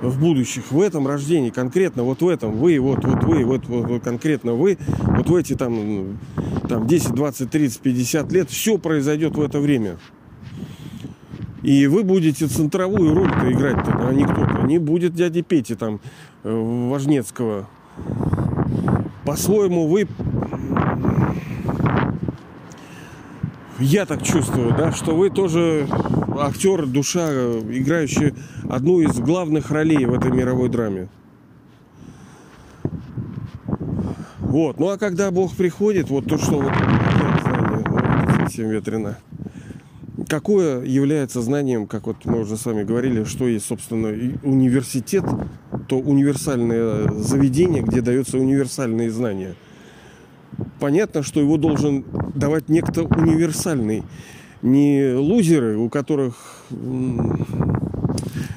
В 0.03 0.21
будущих, 0.21 0.71
в 0.71 0.81
этом 0.81 1.07
рождении, 1.07 1.51
конкретно 1.51 2.03
вот 2.03 2.21
в 2.21 2.29
этом, 2.29 2.53
вы, 2.53 2.79
вот, 2.81 3.05
вот 3.05 3.25
вы, 3.25 3.45
вот, 3.45 3.67
вот, 3.67 3.89
вот 3.89 4.03
конкретно 4.03 4.55
вы, 4.55 4.77
вот 4.99 5.29
в 5.29 5.35
эти 5.35 5.55
там, 5.55 6.19
там 6.69 6.87
10, 6.87 7.13
20, 7.13 7.51
30, 7.51 7.81
50 7.81 8.33
лет, 8.33 8.51
все 8.51 8.79
произойдет 8.79 9.37
в 9.37 9.41
это 9.41 9.61
время. 9.61 9.99
И 11.63 11.87
вы 11.87 12.03
будете 12.03 12.49
центровую 12.49 13.15
роль-то 13.15 13.53
играть-то, 13.53 14.09
а 14.09 14.13
не 14.13 14.25
кто-то. 14.25 14.63
Не 14.67 14.79
будет 14.79 15.15
дяди 15.15 15.43
Пети 15.43 15.77
там, 15.77 16.01
э, 16.43 16.89
Важнецкого. 16.91 17.69
По-своему 19.25 19.87
вы 19.87 20.09
я 23.83 24.07
так 24.07 24.23
чувствую, 24.23 24.75
да, 24.77 24.93
что 24.93 25.15
вы 25.15 25.31
тоже 25.31 25.89
актер, 26.39 26.87
душа, 26.87 27.29
играющий 27.31 28.35
одну 28.69 29.01
из 29.01 29.19
главных 29.19 29.71
ролей 29.71 30.07
в 30.07 30.15
этой 30.15 30.31
мировой 30.31 30.69
драме. 30.69 31.09
Вот. 34.39 34.79
Ну 34.79 34.89
а 34.89 34.99
когда 34.99 35.31
Бог 35.31 35.55
приходит, 35.57 36.11
вот 36.11 36.27
то, 36.27 36.39
что 36.39 36.61
вот, 36.61 36.73
совсем 38.37 38.71
ветрено. 38.71 39.19
Какое 40.29 40.85
является 40.85 41.43
знанием, 41.43 41.87
как 41.87 42.07
вот 42.07 42.25
мы 42.25 42.41
уже 42.41 42.57
с 42.57 42.65
вами 42.65 42.85
говорили, 42.85 43.25
что 43.25 43.49
есть, 43.49 43.67
собственно, 43.67 44.09
университет, 44.43 45.25
то 45.89 45.99
универсальное 45.99 47.11
заведение, 47.13 47.83
где 47.83 48.01
даются 48.01 48.39
универсальные 48.39 49.11
знания– 49.11 49.57
понятно, 50.83 51.23
что 51.23 51.41
его 51.41 51.57
должен 51.57 52.05
давать 52.35 52.69
некто 52.69 53.03
универсальный. 53.03 54.03
Не 54.63 55.15
лузеры, 55.15 55.77
у 55.77 55.89
которых 55.89 56.37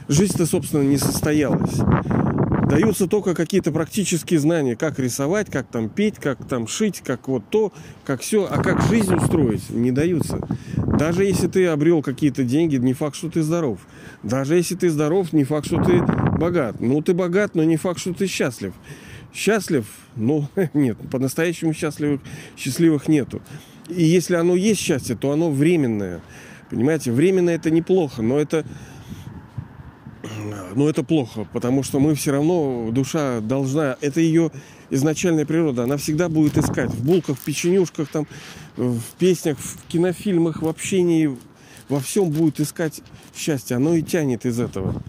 жизнь-то, 0.07 0.45
собственно, 0.45 0.83
не 0.83 0.97
состоялась. 0.97 1.79
Даются 2.69 3.07
только 3.07 3.35
какие-то 3.35 3.71
практические 3.71 4.39
знания, 4.39 4.75
как 4.75 4.97
рисовать, 4.97 5.51
как 5.51 5.67
там 5.67 5.87
петь, 5.87 6.15
как 6.15 6.43
там 6.47 6.67
шить, 6.67 7.01
как 7.05 7.27
вот 7.27 7.43
то, 7.49 7.71
как 8.03 8.21
все. 8.21 8.47
А 8.49 8.61
как 8.61 8.81
жизнь 8.81 9.13
устроить, 9.13 9.69
не 9.69 9.91
даются. 9.91 10.39
Даже 10.75 11.25
если 11.25 11.47
ты 11.47 11.67
обрел 11.67 12.01
какие-то 12.01 12.43
деньги, 12.43 12.77
не 12.77 12.93
факт, 12.93 13.15
что 13.15 13.29
ты 13.29 13.43
здоров. 13.43 13.79
Даже 14.23 14.55
если 14.55 14.75
ты 14.75 14.89
здоров, 14.89 15.31
не 15.31 15.43
факт, 15.43 15.67
что 15.67 15.83
ты 15.83 16.01
богат. 16.37 16.79
Ну, 16.79 17.01
ты 17.01 17.13
богат, 17.13 17.53
но 17.53 17.63
не 17.63 17.77
факт, 17.77 17.99
что 17.99 18.13
ты 18.13 18.25
счастлив. 18.25 18.73
Счастлив? 19.35 19.85
Ну, 20.15 20.47
нет, 20.73 20.97
по-настоящему 21.11 21.73
счастливых, 21.73 22.21
счастливых 22.57 23.09
нету. 23.09 23.41
И 23.89 24.03
если 24.03 24.35
оно 24.35 24.55
есть 24.55 24.79
счастье, 24.79 25.15
то 25.15 25.31
оно 25.31 25.51
временное. 25.51 26.21
Понимаете, 26.69 27.11
временное 27.11 27.55
это 27.55 27.69
неплохо, 27.69 28.21
но 28.21 28.39
это, 28.39 28.65
но 30.73 30.89
это 30.89 31.03
плохо, 31.03 31.47
потому 31.51 31.83
что 31.83 31.99
мы 31.99 32.15
все 32.15 32.31
равно, 32.31 32.89
душа 32.91 33.41
должна, 33.41 33.97
это 34.01 34.21
ее 34.21 34.51
изначальная 34.89 35.45
природа, 35.45 35.83
она 35.83 35.97
всегда 35.97 36.29
будет 36.29 36.57
искать 36.57 36.89
в 36.89 37.05
булках, 37.05 37.37
в 37.37 37.41
печенюшках, 37.41 38.07
там, 38.07 38.25
в 38.77 39.01
песнях, 39.19 39.59
в 39.59 39.87
кинофильмах, 39.87 40.61
в 40.61 40.67
общении, 40.67 41.37
во 41.89 41.99
всем 41.99 42.31
будет 42.31 42.59
искать 42.59 43.01
счастье, 43.35 43.75
оно 43.75 43.93
и 43.93 44.01
тянет 44.01 44.45
из 44.45 44.59
этого. 44.59 45.03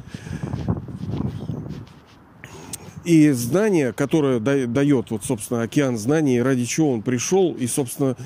И 3.06 3.30
знание, 3.30 3.92
которое 3.92 4.40
дает, 4.40 5.12
вот, 5.12 5.24
собственно, 5.24 5.62
океан 5.62 5.96
знаний, 5.96 6.42
ради 6.42 6.64
чего 6.64 6.90
он 6.90 7.02
пришел, 7.02 7.54
и, 7.54 7.68
собственно, 7.68 8.16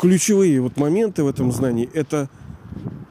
ключевые 0.00 0.62
вот 0.62 0.78
моменты 0.78 1.22
в 1.22 1.28
этом 1.28 1.52
знании, 1.52 1.86
это 1.92 2.30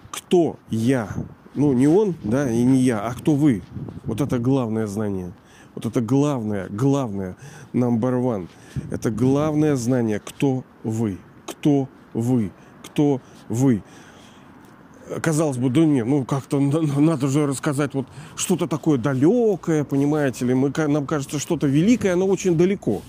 кто 0.10 0.58
я. 0.72 1.10
Ну, 1.54 1.74
не 1.74 1.88
он, 1.88 2.16
да, 2.24 2.50
и 2.50 2.64
не 2.64 2.80
я, 2.80 3.06
а 3.06 3.14
кто 3.14 3.36
вы. 3.36 3.62
Вот 4.06 4.20
это 4.20 4.40
главное 4.40 4.88
знание. 4.88 5.32
Вот 5.76 5.86
это 5.86 6.02
главное, 6.02 6.70
главное, 6.70 7.38
number 7.72 8.20
one. 8.20 8.48
Это 8.90 9.12
главное 9.12 9.76
знание, 9.76 10.20
кто 10.20 10.64
вы. 10.84 11.20
Кто 11.46 11.88
вы. 12.16 12.52
Кто 12.84 13.22
вы 13.48 13.84
казалось 15.22 15.58
бы, 15.58 15.70
да 15.70 15.86
нет, 15.86 16.06
ну 16.06 16.24
как-то 16.26 16.60
надо 16.60 17.28
же 17.28 17.48
рассказать 17.48 17.94
вот 17.94 18.08
что-то 18.36 18.68
такое 18.68 18.98
далекое, 18.98 19.84
понимаете 19.84 20.46
ли, 20.46 20.54
мы, 20.54 20.72
нам 20.88 21.06
кажется, 21.06 21.40
что-то 21.40 21.68
великое, 21.68 22.14
оно 22.14 22.28
очень 22.28 22.58
далеко. 22.58 23.02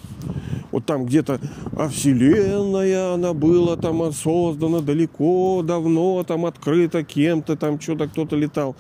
Вот 0.71 0.87
там 0.87 1.07
где-то, 1.07 1.41
а 1.77 1.89
вселенная, 1.89 3.15
она 3.15 3.33
была 3.33 3.77
там 3.77 4.13
создана 4.13 4.81
далеко, 4.81 5.63
давно, 5.63 6.25
там 6.25 6.47
открыта 6.47 7.05
кем-то, 7.05 7.57
там 7.57 7.81
что-то 7.81 8.09
кто-то 8.09 8.35
летал. 8.35 8.75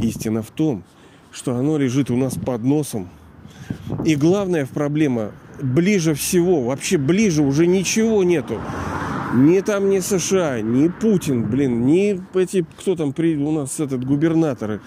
Истина 0.00 0.42
в 0.42 0.50
том, 0.50 0.84
что 1.30 1.54
оно 1.56 1.76
лежит 1.76 2.10
у 2.10 2.16
нас 2.16 2.34
под 2.34 2.64
носом. 2.64 3.08
И 4.04 4.14
главная 4.14 4.66
проблема, 4.66 5.32
ближе 5.60 6.14
всего, 6.14 6.62
вообще 6.62 6.96
ближе 6.96 7.42
уже 7.42 7.66
ничего 7.66 8.22
нету. 8.24 8.58
Ни 9.34 9.60
там 9.60 9.90
ни 9.90 10.00
США, 10.00 10.62
ни 10.62 10.88
Путин, 10.88 11.44
блин, 11.48 11.84
ни 11.84 12.20
эти, 12.34 12.66
кто 12.78 12.96
там 12.96 13.12
при, 13.12 13.36
у 13.36 13.52
нас 13.52 13.78
этот 13.78 14.04
губернаторы, 14.04 14.80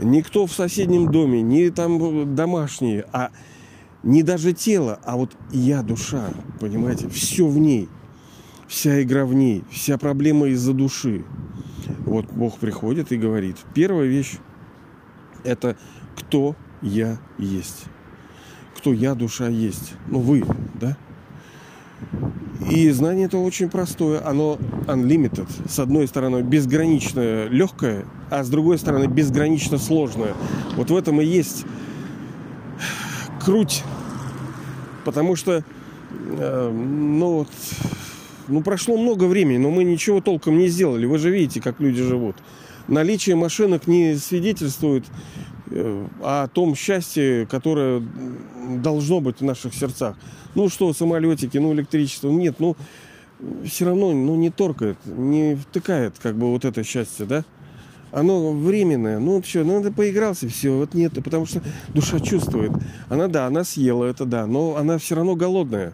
никто 0.00 0.46
в 0.46 0.52
соседнем 0.52 1.10
доме, 1.10 1.40
ни 1.40 1.68
там 1.68 2.34
домашние, 2.34 3.06
а 3.12 3.30
не 4.02 4.24
даже 4.24 4.52
тело, 4.52 4.98
а 5.04 5.16
вот 5.16 5.36
я 5.52 5.82
душа, 5.82 6.30
понимаете, 6.58 7.08
все 7.08 7.46
в 7.46 7.58
ней, 7.58 7.88
вся 8.66 9.02
игра 9.02 9.24
в 9.24 9.34
ней, 9.34 9.62
вся 9.70 9.98
проблема 9.98 10.48
из-за 10.48 10.72
души. 10.72 11.24
Вот 12.04 12.26
Бог 12.32 12.58
приходит 12.58 13.12
и 13.12 13.16
говорит, 13.16 13.56
первая 13.72 14.06
вещь 14.06 14.38
это 15.44 15.76
кто 16.16 16.56
я 16.82 17.18
есть. 17.38 17.84
Кто 18.76 18.92
я, 18.92 19.14
душа 19.14 19.48
есть. 19.48 19.94
Ну, 20.08 20.18
вы, 20.20 20.44
да? 20.74 20.96
И 22.70 22.90
знание 22.90 23.26
это 23.26 23.38
очень 23.38 23.68
простое. 23.68 24.26
Оно 24.26 24.58
unlimited. 24.86 25.48
С 25.68 25.78
одной 25.78 26.08
стороны, 26.08 26.42
безгранично 26.42 27.46
легкое, 27.46 28.04
а 28.30 28.42
с 28.42 28.48
другой 28.48 28.78
стороны, 28.78 29.06
безгранично 29.06 29.78
сложное. 29.78 30.34
Вот 30.76 30.90
в 30.90 30.96
этом 30.96 31.20
и 31.20 31.24
есть 31.24 31.64
круть. 33.44 33.84
Потому 35.04 35.36
что, 35.36 35.62
э, 36.10 36.70
ну 36.70 37.32
вот, 37.32 37.48
ну 38.48 38.62
прошло 38.62 38.96
много 38.96 39.24
времени, 39.24 39.58
но 39.58 39.70
мы 39.70 39.84
ничего 39.84 40.20
толком 40.20 40.58
не 40.58 40.66
сделали. 40.66 41.06
Вы 41.06 41.18
же 41.18 41.30
видите, 41.30 41.60
как 41.60 41.78
люди 41.78 42.02
живут. 42.02 42.36
Наличие 42.88 43.36
машинок 43.36 43.86
не 43.86 44.16
свидетельствует 44.16 45.04
о 45.70 46.48
том 46.48 46.74
счастье, 46.74 47.46
которое 47.50 48.02
должно 48.76 49.20
быть 49.20 49.40
в 49.40 49.44
наших 49.44 49.74
сердцах. 49.74 50.16
Ну 50.54 50.68
что, 50.68 50.92
самолетики, 50.92 51.58
ну 51.58 51.72
электричество. 51.72 52.30
Нет, 52.30 52.56
ну 52.58 52.76
все 53.64 53.86
равно 53.86 54.12
ну, 54.12 54.36
не 54.36 54.50
торкает, 54.50 54.96
не 55.04 55.56
втыкает 55.56 56.14
как 56.22 56.36
бы 56.36 56.50
вот 56.50 56.64
это 56.64 56.82
счастье, 56.82 57.26
да? 57.26 57.44
Оно 58.12 58.52
временное. 58.52 59.18
Ну 59.18 59.42
что, 59.42 59.64
ну 59.64 59.82
ты 59.82 59.90
поигрался, 59.90 60.48
все, 60.48 60.70
вот 60.70 60.94
нет, 60.94 61.12
потому 61.22 61.44
что 61.44 61.60
душа 61.88 62.20
чувствует. 62.20 62.72
Она, 63.08 63.28
да, 63.28 63.46
она 63.46 63.64
съела 63.64 64.04
это, 64.04 64.24
да, 64.24 64.46
но 64.46 64.76
она 64.76 64.98
все 64.98 65.16
равно 65.16 65.34
голодная. 65.34 65.92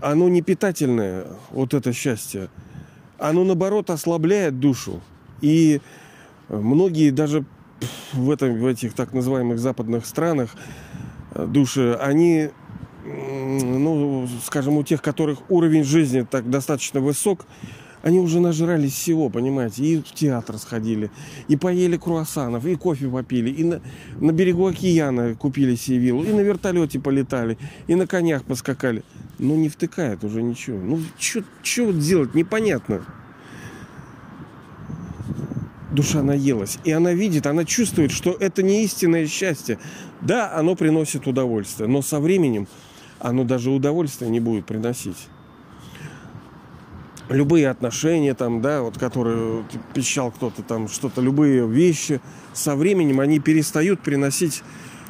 Оно 0.00 0.28
не 0.28 0.42
питательное, 0.42 1.26
вот 1.50 1.74
это 1.74 1.92
счастье. 1.92 2.48
Оно, 3.18 3.44
наоборот, 3.44 3.90
ослабляет 3.90 4.60
душу. 4.60 5.00
И 5.40 5.80
многие 6.48 7.10
даже 7.10 7.44
в, 8.12 8.30
этом, 8.30 8.58
в 8.58 8.66
этих 8.66 8.94
так 8.94 9.12
называемых 9.12 9.58
западных 9.58 10.06
странах 10.06 10.54
души, 11.34 11.98
они, 12.00 12.50
ну, 13.04 14.28
скажем, 14.44 14.76
у 14.76 14.82
тех, 14.82 15.02
которых 15.02 15.50
уровень 15.50 15.84
жизни 15.84 16.26
так 16.28 16.48
достаточно 16.50 17.00
высок, 17.00 17.46
они 18.02 18.20
уже 18.20 18.38
нажрались 18.38 18.92
всего, 18.92 19.28
понимаете, 19.30 19.82
и 19.82 19.96
в 19.98 20.12
театр 20.14 20.58
сходили, 20.58 21.10
и 21.48 21.56
поели 21.56 21.96
круассанов, 21.96 22.64
и 22.64 22.76
кофе 22.76 23.08
попили, 23.08 23.50
и 23.50 23.64
на, 23.64 23.82
на 24.20 24.30
берегу 24.30 24.66
океана 24.66 25.34
купили 25.34 25.74
себе 25.74 25.98
виллу, 25.98 26.22
и 26.22 26.32
на 26.32 26.40
вертолете 26.40 27.00
полетали, 27.00 27.58
и 27.88 27.96
на 27.96 28.06
конях 28.06 28.44
поскакали. 28.44 29.02
Ну, 29.38 29.56
не 29.56 29.68
втыкает 29.68 30.22
уже 30.22 30.40
ничего. 30.40 30.78
Ну, 30.78 31.00
что 31.18 31.92
делать, 31.92 32.34
непонятно 32.34 33.02
душа 35.90 36.22
наелась. 36.22 36.78
И 36.84 36.90
она 36.90 37.12
видит, 37.12 37.46
она 37.46 37.64
чувствует, 37.64 38.10
что 38.10 38.36
это 38.38 38.62
не 38.62 38.84
истинное 38.84 39.26
счастье. 39.26 39.78
Да, 40.20 40.52
оно 40.54 40.74
приносит 40.74 41.26
удовольствие, 41.26 41.88
но 41.88 42.02
со 42.02 42.20
временем 42.20 42.66
оно 43.18 43.44
даже 43.44 43.70
удовольствия 43.70 44.28
не 44.28 44.40
будет 44.40 44.66
приносить. 44.66 45.28
Любые 47.28 47.68
отношения 47.70 48.34
там, 48.34 48.60
да, 48.62 48.82
вот 48.82 48.98
которые 48.98 49.64
пищал 49.94 50.30
кто-то 50.30 50.62
там, 50.62 50.88
что-то, 50.88 51.20
любые 51.20 51.66
вещи, 51.66 52.20
со 52.52 52.76
временем 52.76 53.18
они 53.18 53.40
перестают 53.40 54.00
приносить 54.00 54.62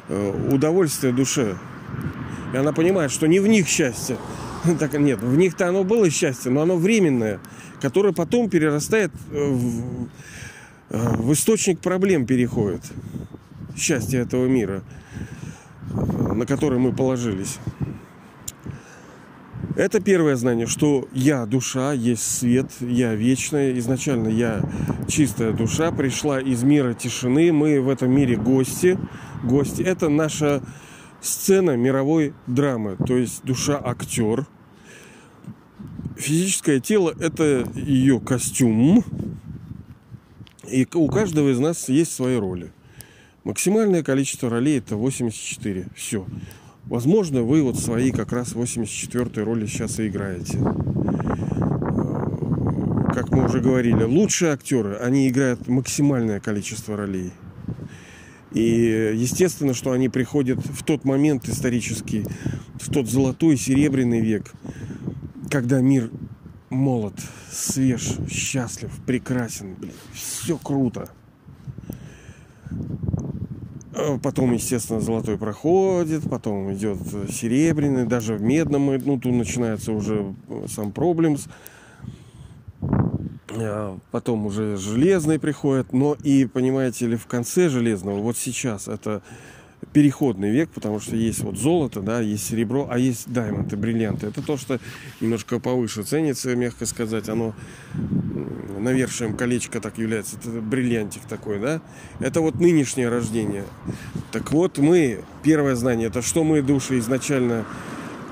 э, 0.09 0.49
удовольствие 0.51 1.13
душе. 1.13 1.57
И 2.53 2.57
она 2.57 2.73
понимает, 2.73 3.11
что 3.11 3.27
не 3.27 3.39
в 3.39 3.47
них 3.47 3.67
счастье. 3.67 4.17
Так 4.79 4.93
нет, 4.93 5.21
в 5.21 5.37
них-то 5.37 5.69
оно 5.69 5.83
было 5.83 6.09
счастье, 6.09 6.51
но 6.51 6.61
оно 6.61 6.75
временное, 6.75 7.39
которое 7.79 8.13
потом 8.13 8.49
перерастает 8.49 9.11
в 9.29 9.35
э, 9.35 10.07
в 10.89 11.33
источник 11.33 11.79
проблем 11.79 12.25
переходит. 12.25 12.81
Счастье 13.75 14.21
этого 14.21 14.47
мира, 14.47 14.83
э, 15.91 16.33
на 16.33 16.45
который 16.45 16.79
мы 16.79 16.93
положились. 16.93 17.59
Это 19.75 19.99
первое 19.99 20.35
знание, 20.35 20.65
что 20.65 21.07
я 21.13 21.45
душа, 21.45 21.93
есть 21.93 22.23
свет, 22.23 22.71
я 22.79 23.13
вечная. 23.13 23.77
Изначально 23.77 24.27
я 24.27 24.61
чистая 25.07 25.51
душа, 25.51 25.91
пришла 25.91 26.41
из 26.41 26.63
мира 26.63 26.95
тишины. 26.95 27.51
Мы 27.51 27.79
в 27.79 27.89
этом 27.89 28.09
мире 28.09 28.37
гости. 28.37 28.97
Гости. 29.43 29.83
Это 29.83 30.09
наша 30.09 30.63
сцена 31.21 31.77
мировой 31.77 32.33
драмы. 32.47 32.95
То 33.05 33.17
есть 33.17 33.43
душа 33.43 33.79
актер. 33.83 34.47
Физическое 36.15 36.79
тело– 36.79 37.13
это 37.19 37.69
ее 37.75 38.19
костюм. 38.19 39.03
И 40.69 40.87
у 40.93 41.07
каждого 41.07 41.51
из 41.51 41.59
нас 41.59 41.89
есть 41.89 42.13
свои 42.13 42.35
роли. 42.35 42.71
Максимальное 43.43 44.03
количество 44.03 44.49
ролей– 44.49 44.79
это 44.79 44.97
84. 44.97 45.87
Все. 45.95 46.25
Возможно, 46.85 47.43
вы 47.43 47.63
вот 47.63 47.79
свои 47.79 48.11
как 48.11 48.33
раз 48.33 48.53
84 48.53 49.43
роли 49.43 49.65
сейчас 49.65 49.99
и 49.99 50.07
играете. 50.07 50.57
Э, 50.57 50.73
как 53.13 53.29
мы 53.31 53.45
уже 53.45 53.61
говорили, 53.61 54.03
лучшие 54.03 54.51
актеры, 54.51 54.97
они 54.97 55.29
играют 55.29 55.67
максимальное 55.67 56.41
количество 56.41 56.97
ролей. 56.97 57.31
И 58.51 59.13
естественно, 59.15 59.73
что 59.73 59.91
они 59.91 60.09
приходят 60.09 60.59
в 60.59 60.83
тот 60.83 61.05
момент 61.05 61.47
исторический, 61.47 62.25
в 62.75 62.91
тот 62.91 63.07
золотой, 63.09 63.55
серебряный 63.57 64.19
век, 64.21 64.51
когда 65.49 65.79
мир 65.79 66.09
молод, 66.69 67.13
свеж, 67.51 68.17
счастлив, 68.29 68.91
прекрасен, 69.05 69.75
блин, 69.75 69.93
все 70.13 70.57
круто. 70.57 71.09
Э, 73.93 74.19
потом, 74.21 74.53
естественно, 74.53 74.99
золотой 74.99 75.37
проходит, 75.37 76.29
потом 76.29 76.71
идет 76.73 76.99
серебряный, 77.29 78.05
даже 78.05 78.35
в 78.35 78.41
медном, 78.41 78.95
ну, 78.97 79.19
тут 79.19 79.33
начинается 79.33 79.91
уже 79.91 80.35
э, 80.49 80.65
сам 80.67 80.91
проблем. 80.91 81.37
Э, 83.49 83.97
потом 84.11 84.45
уже 84.45 84.77
железный 84.77 85.39
приходит, 85.39 85.93
но 85.93 86.15
и, 86.23 86.45
понимаете 86.45 87.07
ли, 87.07 87.15
в 87.15 87.25
конце 87.25 87.69
железного, 87.69 88.19
вот 88.19 88.37
сейчас 88.37 88.87
это 88.87 89.23
переходный 89.93 90.51
век, 90.51 90.69
потому 90.69 90.99
что 90.99 91.15
есть 91.15 91.39
вот 91.41 91.57
золото, 91.57 92.01
да, 92.01 92.19
есть 92.19 92.47
серебро, 92.47 92.87
а 92.89 92.97
есть 92.97 93.31
даймонды, 93.31 93.77
бриллианты. 93.77 94.27
Это 94.27 94.41
то, 94.41 94.57
что 94.57 94.79
немножко 95.21 95.59
повыше 95.59 96.03
ценится, 96.03 96.55
мягко 96.55 96.85
сказать. 96.85 97.29
Оно 97.29 97.53
навершием 98.79 99.35
колечко 99.35 99.79
так 99.79 99.97
является. 99.97 100.37
Это 100.37 100.49
бриллиантик 100.49 101.23
такой, 101.23 101.59
да. 101.59 101.81
Это 102.19 102.41
вот 102.41 102.59
нынешнее 102.59 103.09
рождение. 103.09 103.63
Так 104.31 104.51
вот 104.51 104.77
мы, 104.77 105.23
первое 105.43 105.75
знание, 105.75 106.07
это 106.07 106.21
что 106.21 106.43
мы 106.43 106.61
души 106.61 106.99
изначально 106.99 107.65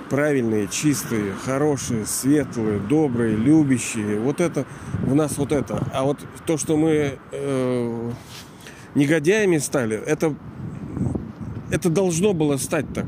правильные, 0.10 0.68
чистые, 0.68 1.34
хорошие, 1.34 2.06
светлые, 2.06 2.80
добрые, 2.80 3.36
любящие. 3.36 4.20
Вот 4.20 4.40
это 4.40 4.66
в 5.02 5.16
нас 5.16 5.38
вот 5.38 5.52
это. 5.52 5.88
А 5.94 6.04
вот 6.04 6.20
то, 6.46 6.58
что 6.58 6.78
мы 6.78 7.18
э, 7.32 8.12
негодяями 8.94 9.58
стали, 9.58 9.98
это 9.98 10.36
это 11.72 11.90
должно 11.90 12.34
было 12.34 12.58
стать 12.58 12.92
так. 12.94 13.06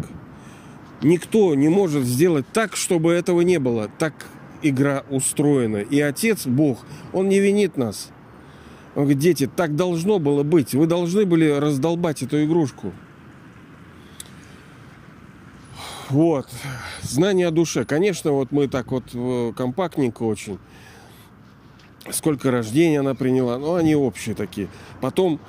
Никто 1.01 1.53
не 1.55 1.69
может 1.69 2.05
сделать 2.05 2.45
так, 2.51 2.75
чтобы 2.75 3.13
этого 3.13 3.41
не 3.41 3.59
было. 3.59 3.89
Так 3.99 4.13
игра 4.61 5.03
устроена. 5.09 5.77
И 5.77 5.99
Отец, 5.99 6.47
Бог, 6.47 6.79
Он 7.13 7.29
не 7.29 7.39
винит 7.39 7.77
нас. 7.77 8.09
Он 8.95 9.03
говорит, 9.03 9.19
дети, 9.19 9.47
так 9.53 9.75
должно 9.75 10.17
было 10.17 10.41
быть. 10.41 10.73
Вы 10.73 10.87
должны 10.87 11.25
были 11.25 11.49
раздолбать 11.49 12.23
эту 12.23 12.43
игрушку. 12.43 12.93
Вот. 16.09 16.47
Знание 17.03 17.47
о 17.47 17.51
душе. 17.51 17.85
Конечно, 17.85 18.31
вот 18.31 18.51
мы 18.51 18.67
так 18.67 18.91
вот 18.91 19.03
э, 19.13 19.53
компактненько 19.55 20.23
очень. 20.23 20.57
Сколько 22.09 22.49
рождений 22.49 22.99
она 22.99 23.13
приняла. 23.13 23.59
Но 23.59 23.75
они 23.75 23.95
общие 23.95 24.33
такие. 24.33 24.67
Потом 24.99 25.39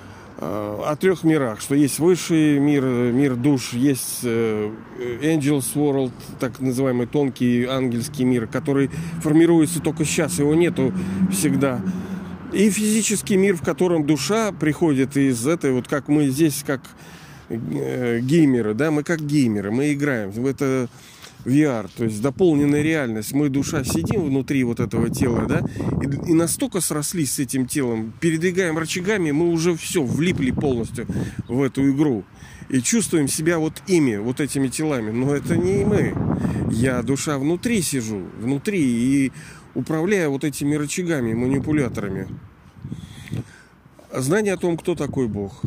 о 0.40 0.94
трех 0.94 1.24
мирах, 1.24 1.60
что 1.60 1.74
есть 1.74 1.98
высший 1.98 2.60
мир, 2.60 2.84
мир 2.84 3.34
душ, 3.34 3.72
есть 3.72 4.20
э, 4.22 4.70
Angels 5.20 5.74
World, 5.74 6.12
так 6.38 6.60
называемый 6.60 7.08
тонкий 7.08 7.64
ангельский 7.64 8.24
мир, 8.24 8.46
который 8.46 8.88
формируется 9.20 9.80
только 9.80 10.04
сейчас, 10.04 10.38
его 10.38 10.54
нету 10.54 10.92
всегда. 11.32 11.80
И 12.52 12.70
физический 12.70 13.36
мир, 13.36 13.56
в 13.56 13.62
котором 13.62 14.06
душа 14.06 14.52
приходит 14.52 15.16
из 15.16 15.44
этой, 15.44 15.72
вот 15.72 15.88
как 15.88 16.06
мы 16.06 16.28
здесь, 16.28 16.62
как 16.64 16.82
э, 17.48 18.20
геймеры, 18.20 18.74
да, 18.74 18.92
мы 18.92 19.02
как 19.02 19.20
геймеры, 19.20 19.72
мы 19.72 19.92
играем. 19.92 20.30
в 20.30 20.46
Это 20.46 20.88
VR, 21.48 21.88
то 21.96 22.04
есть 22.04 22.20
дополненная 22.20 22.82
реальность. 22.82 23.32
Мы, 23.32 23.48
душа, 23.48 23.84
сидим 23.84 24.24
внутри 24.24 24.62
вот 24.64 24.80
этого 24.80 25.10
тела, 25.10 25.46
да, 25.46 25.62
и, 26.02 26.30
и 26.30 26.34
настолько 26.34 26.80
срослись 26.80 27.34
с 27.34 27.38
этим 27.38 27.66
телом, 27.66 28.12
передвигаем 28.20 28.76
рычагами, 28.78 29.30
мы 29.30 29.48
уже 29.48 29.74
все, 29.76 30.02
влипли 30.02 30.50
полностью 30.50 31.06
в 31.48 31.62
эту 31.62 31.90
игру. 31.90 32.24
И 32.68 32.82
чувствуем 32.82 33.28
себя 33.28 33.58
вот 33.58 33.82
ими, 33.86 34.16
вот 34.16 34.40
этими 34.40 34.68
телами. 34.68 35.10
Но 35.10 35.34
это 35.34 35.56
не 35.56 35.86
мы. 35.86 36.14
Я, 36.70 37.02
душа, 37.02 37.38
внутри 37.38 37.80
сижу, 37.80 38.22
внутри, 38.38 38.82
и 38.82 39.32
управляю 39.74 40.30
вот 40.30 40.44
этими 40.44 40.74
рычагами, 40.74 41.32
манипуляторами. 41.32 42.28
Знание 44.12 44.54
о 44.54 44.58
том, 44.58 44.76
кто 44.76 44.94
такой 44.94 45.28
Бог. 45.28 45.62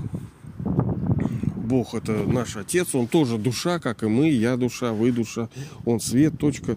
Бог 1.71 1.93
это 1.93 2.11
наш 2.11 2.57
Отец, 2.57 2.93
Он 2.93 3.07
тоже 3.07 3.37
душа, 3.37 3.79
как 3.79 4.03
и 4.03 4.07
мы, 4.07 4.27
я 4.27 4.57
душа, 4.57 4.91
вы 4.91 5.13
душа, 5.13 5.47
Он 5.85 6.01
свет, 6.01 6.37
точка. 6.37 6.75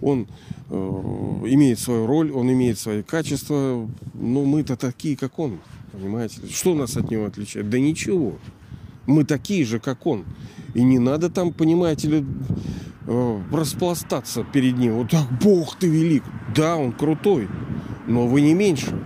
Он 0.00 0.28
э, 0.70 0.74
имеет 0.74 1.80
свою 1.80 2.06
роль, 2.06 2.30
он 2.30 2.48
имеет 2.52 2.78
свои 2.78 3.02
качества, 3.02 3.90
но 4.14 4.44
мы-то 4.44 4.76
такие, 4.76 5.16
как 5.16 5.40
он, 5.40 5.58
понимаете? 5.90 6.36
Что 6.48 6.76
нас 6.76 6.96
от 6.96 7.10
него 7.10 7.24
отличает? 7.24 7.68
Да 7.68 7.80
ничего. 7.80 8.38
Мы 9.06 9.24
такие 9.24 9.64
же, 9.64 9.80
как 9.80 10.06
он. 10.06 10.24
И 10.74 10.84
не 10.84 11.00
надо 11.00 11.30
там, 11.30 11.52
понимаете 11.52 12.06
ли, 12.06 12.24
э, 13.08 13.40
распластаться 13.50 14.44
перед 14.44 14.78
ним. 14.78 14.98
Вот 14.98 15.10
так, 15.10 15.26
Бог 15.42 15.76
ты 15.76 15.88
велик. 15.88 16.22
Да, 16.54 16.76
он 16.76 16.92
крутой, 16.92 17.48
но 18.06 18.28
вы 18.28 18.40
не 18.42 18.54
меньше. 18.54 18.96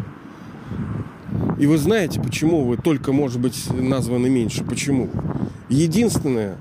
И 1.63 1.67
вы 1.67 1.79
знаете, 1.79 2.21
почему 2.21 2.65
вы 2.65 2.77
только, 2.77 3.13
может 3.13 3.39
быть, 3.39 3.71
названы 3.71 4.29
меньше. 4.29 4.65
Почему? 4.65 5.09
Единственное, 5.69 6.57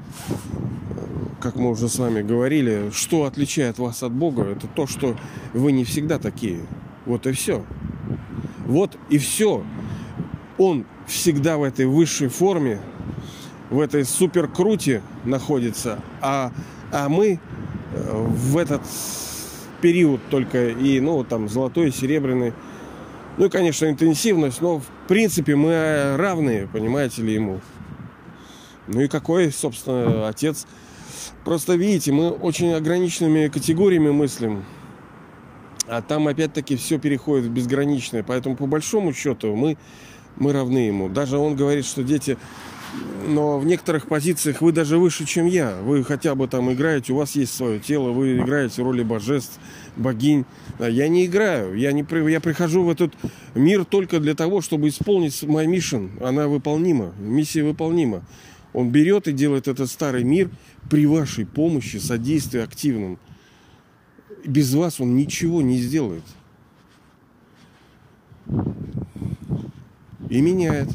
как 1.39 1.55
мы 1.55 1.71
уже 1.71 1.89
с 1.89 1.97
вами 1.97 2.21
говорили, 2.21 2.91
что 2.93 3.25
отличает 3.25 3.79
вас 3.79 4.03
от 4.03 4.11
Бога, 4.11 4.43
это 4.43 4.67
то, 4.67 4.85
что 4.85 5.17
вы 5.53 5.71
не 5.71 5.85
всегда 5.85 6.19
такие. 6.19 6.59
Вот 7.07 7.25
и 7.25 7.31
все. 7.31 7.65
Вот 8.67 8.95
и 9.09 9.17
все. 9.17 9.63
Он 10.59 10.85
всегда 11.07 11.57
в 11.57 11.63
этой 11.63 11.87
высшей 11.87 12.27
форме, 12.27 12.79
в 13.71 13.79
этой 13.79 14.05
суперкруте 14.05 15.01
находится, 15.25 15.97
а, 16.21 16.51
а 16.91 17.09
мы 17.09 17.39
э, 17.95 18.27
в 18.27 18.55
этот 18.55 18.83
период 19.81 20.21
только 20.29 20.69
и, 20.69 20.99
ну, 20.99 21.23
там, 21.23 21.49
золотой, 21.49 21.91
серебряный, 21.91 22.53
ну 23.37 23.45
и, 23.45 23.49
конечно, 23.49 23.85
интенсивность, 23.87 24.61
но 24.61 24.79
в 24.79 24.85
принципе 25.07 25.55
мы 25.55 26.15
равные, 26.17 26.67
понимаете 26.67 27.21
ли, 27.21 27.33
ему. 27.33 27.61
Ну 28.87 29.01
и 29.01 29.07
какой, 29.07 29.51
собственно, 29.51 30.27
отец. 30.27 30.67
Просто 31.45 31.75
видите, 31.75 32.11
мы 32.11 32.29
очень 32.29 32.73
ограниченными 32.73 33.47
категориями 33.47 34.11
мыслим. 34.11 34.63
А 35.87 36.01
там 36.01 36.27
опять-таки 36.27 36.75
все 36.75 36.99
переходит 36.99 37.45
в 37.45 37.49
безграничное. 37.49 38.23
Поэтому 38.23 38.55
по 38.55 38.65
большому 38.65 39.13
счету 39.13 39.55
мы, 39.55 39.77
мы 40.35 40.53
равны 40.53 40.79
ему. 40.79 41.09
Даже 41.09 41.37
он 41.37 41.55
говорит, 41.55 41.85
что 41.85 42.03
дети 42.03 42.37
но 43.27 43.59
в 43.59 43.65
некоторых 43.65 44.07
позициях 44.07 44.61
вы 44.61 44.71
даже 44.71 44.97
выше, 44.97 45.25
чем 45.25 45.45
я. 45.45 45.75
Вы 45.81 46.03
хотя 46.03 46.35
бы 46.35 46.47
там 46.47 46.71
играете, 46.71 47.13
у 47.13 47.17
вас 47.17 47.35
есть 47.35 47.53
свое 47.53 47.79
тело, 47.79 48.11
вы 48.11 48.37
играете 48.37 48.81
роли 48.81 49.03
божеств, 49.03 49.59
богинь. 49.95 50.45
Я 50.79 51.07
не 51.07 51.25
играю, 51.25 51.77
я, 51.77 51.91
не, 51.91 52.05
я 52.29 52.39
прихожу 52.39 52.83
в 52.83 52.89
этот 52.89 53.13
мир 53.55 53.85
только 53.85 54.19
для 54.19 54.35
того, 54.35 54.61
чтобы 54.61 54.89
исполнить 54.89 55.41
мой 55.43 55.67
миссион. 55.67 56.11
Она 56.21 56.47
выполнима, 56.47 57.13
миссия 57.19 57.63
выполнима. 57.63 58.23
Он 58.73 58.89
берет 58.89 59.27
и 59.27 59.33
делает 59.33 59.67
этот 59.67 59.89
старый 59.89 60.23
мир 60.23 60.49
при 60.89 61.05
вашей 61.05 61.45
помощи, 61.45 61.97
содействии 61.97 62.61
активном. 62.61 63.19
Без 64.45 64.73
вас 64.73 64.99
он 64.99 65.15
ничего 65.15 65.61
не 65.61 65.77
сделает. 65.77 66.23
И 70.29 70.41
меняет. 70.41 70.89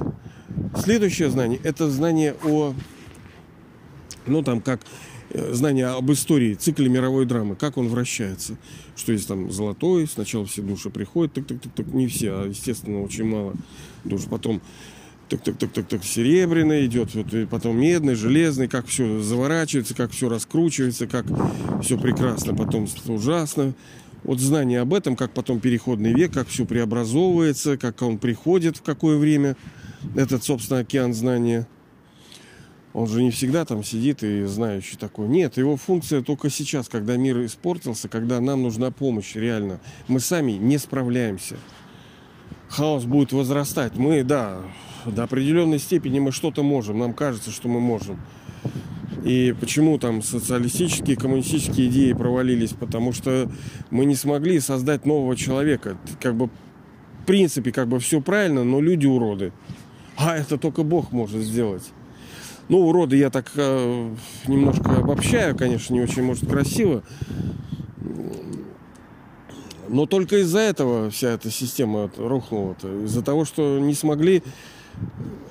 Следующее 0.76 1.30
знание– 1.30 1.60
это 1.62 1.90
знание 1.90 2.34
о, 2.44 2.74
ну 4.26 4.42
там 4.42 4.60
как 4.60 4.80
э, 5.30 5.52
знание 5.52 5.86
об 5.86 6.10
истории, 6.12 6.54
цикле 6.54 6.88
мировой 6.88 7.26
драмы, 7.26 7.56
как 7.56 7.76
он 7.76 7.88
вращается. 7.88 8.56
Что 8.96 9.12
есть 9.12 9.28
там 9.28 9.50
золотой, 9.50 10.06
сначала 10.06 10.46
все 10.46 10.62
души 10.62 10.90
приходят, 10.90 11.34
так, 11.34 11.46
так, 11.46 11.60
так, 11.60 11.72
так, 11.72 11.86
не 11.88 12.06
все, 12.06 12.32
а 12.32 12.46
естественно 12.46 13.02
очень 13.02 13.24
мало 13.24 13.54
душ. 14.04 14.24
Потом 14.24 14.60
так, 15.28 15.42
так, 15.42 15.58
так, 15.58 15.72
так, 15.72 15.88
так, 15.88 16.04
серебряный 16.04 16.86
идет, 16.86 17.14
вот, 17.14 17.34
и 17.34 17.46
потом 17.46 17.80
медный, 17.80 18.14
железный, 18.14 18.68
как 18.68 18.86
все 18.86 19.20
заворачивается, 19.20 19.94
как 19.94 20.12
все 20.12 20.28
раскручивается, 20.28 21.06
как 21.08 21.26
все 21.82 21.98
прекрасно, 21.98 22.54
потом 22.54 22.86
ужасно. 23.08 23.74
Вот 24.22 24.40
знание 24.40 24.80
об 24.80 24.94
этом, 24.94 25.16
как 25.16 25.32
потом 25.32 25.60
переходный 25.60 26.12
век, 26.12 26.32
как 26.32 26.48
все 26.48 26.64
преобразовывается, 26.64 27.76
как 27.76 28.02
он 28.02 28.18
приходит, 28.18 28.76
в 28.76 28.82
какое 28.82 29.18
время, 29.18 29.56
этот, 30.14 30.44
собственно, 30.44 30.80
океан 30.80 31.14
знания. 31.14 31.66
Он 32.92 33.06
же 33.06 33.22
не 33.22 33.30
всегда 33.30 33.66
там 33.66 33.84
сидит 33.84 34.22
и 34.22 34.44
знающий 34.44 34.96
такой. 34.96 35.28
Нет, 35.28 35.58
его 35.58 35.76
функция 35.76 36.22
только 36.22 36.48
сейчас, 36.48 36.88
когда 36.88 37.16
мир 37.16 37.44
испортился, 37.44 38.08
когда 38.08 38.40
нам 38.40 38.62
нужна 38.62 38.90
помощь, 38.90 39.34
реально. 39.34 39.80
Мы 40.08 40.18
сами 40.18 40.52
не 40.52 40.78
справляемся. 40.78 41.56
Хаос 42.68 43.04
будет 43.04 43.32
возрастать. 43.32 43.96
Мы, 43.96 44.24
да, 44.24 44.62
до 45.04 45.24
определенной 45.24 45.78
степени 45.78 46.20
мы 46.20 46.32
что-то 46.32 46.62
можем. 46.62 46.98
Нам 46.98 47.12
кажется, 47.12 47.50
что 47.50 47.68
мы 47.68 47.80
можем. 47.80 48.18
И 49.24 49.54
почему 49.58 49.98
там 49.98 50.22
социалистические, 50.22 51.16
коммунистические 51.16 51.88
идеи 51.88 52.12
провалились? 52.12 52.70
Потому 52.70 53.12
что 53.12 53.50
мы 53.90 54.04
не 54.04 54.14
смогли 54.14 54.60
создать 54.60 55.04
нового 55.04 55.36
человека. 55.36 55.98
Как 56.20 56.34
бы 56.34 56.46
в 56.46 57.26
принципе 57.26 57.72
как 57.72 57.88
бы 57.88 57.98
все 57.98 58.20
правильно, 58.20 58.62
но 58.62 58.80
люди 58.80 59.06
уроды. 59.06 59.52
А 60.16 60.36
это 60.36 60.58
только 60.58 60.82
Бог 60.82 61.12
может 61.12 61.42
сделать. 61.42 61.84
Ну, 62.68 62.80
уроды 62.88 63.16
я 63.16 63.30
так 63.30 63.50
э, 63.54 64.14
немножко 64.48 64.96
обобщаю, 64.96 65.56
конечно, 65.56 65.94
не 65.94 66.00
очень, 66.00 66.22
может, 66.22 66.48
красиво. 66.48 67.02
Но 69.88 70.06
только 70.06 70.38
из-за 70.38 70.58
этого 70.58 71.10
вся 71.10 71.30
эта 71.30 71.50
система 71.50 72.10
рухнула. 72.16 72.76
-то. 72.80 73.04
Из-за 73.04 73.22
того, 73.22 73.44
что 73.44 73.78
не 73.78 73.94
смогли 73.94 74.42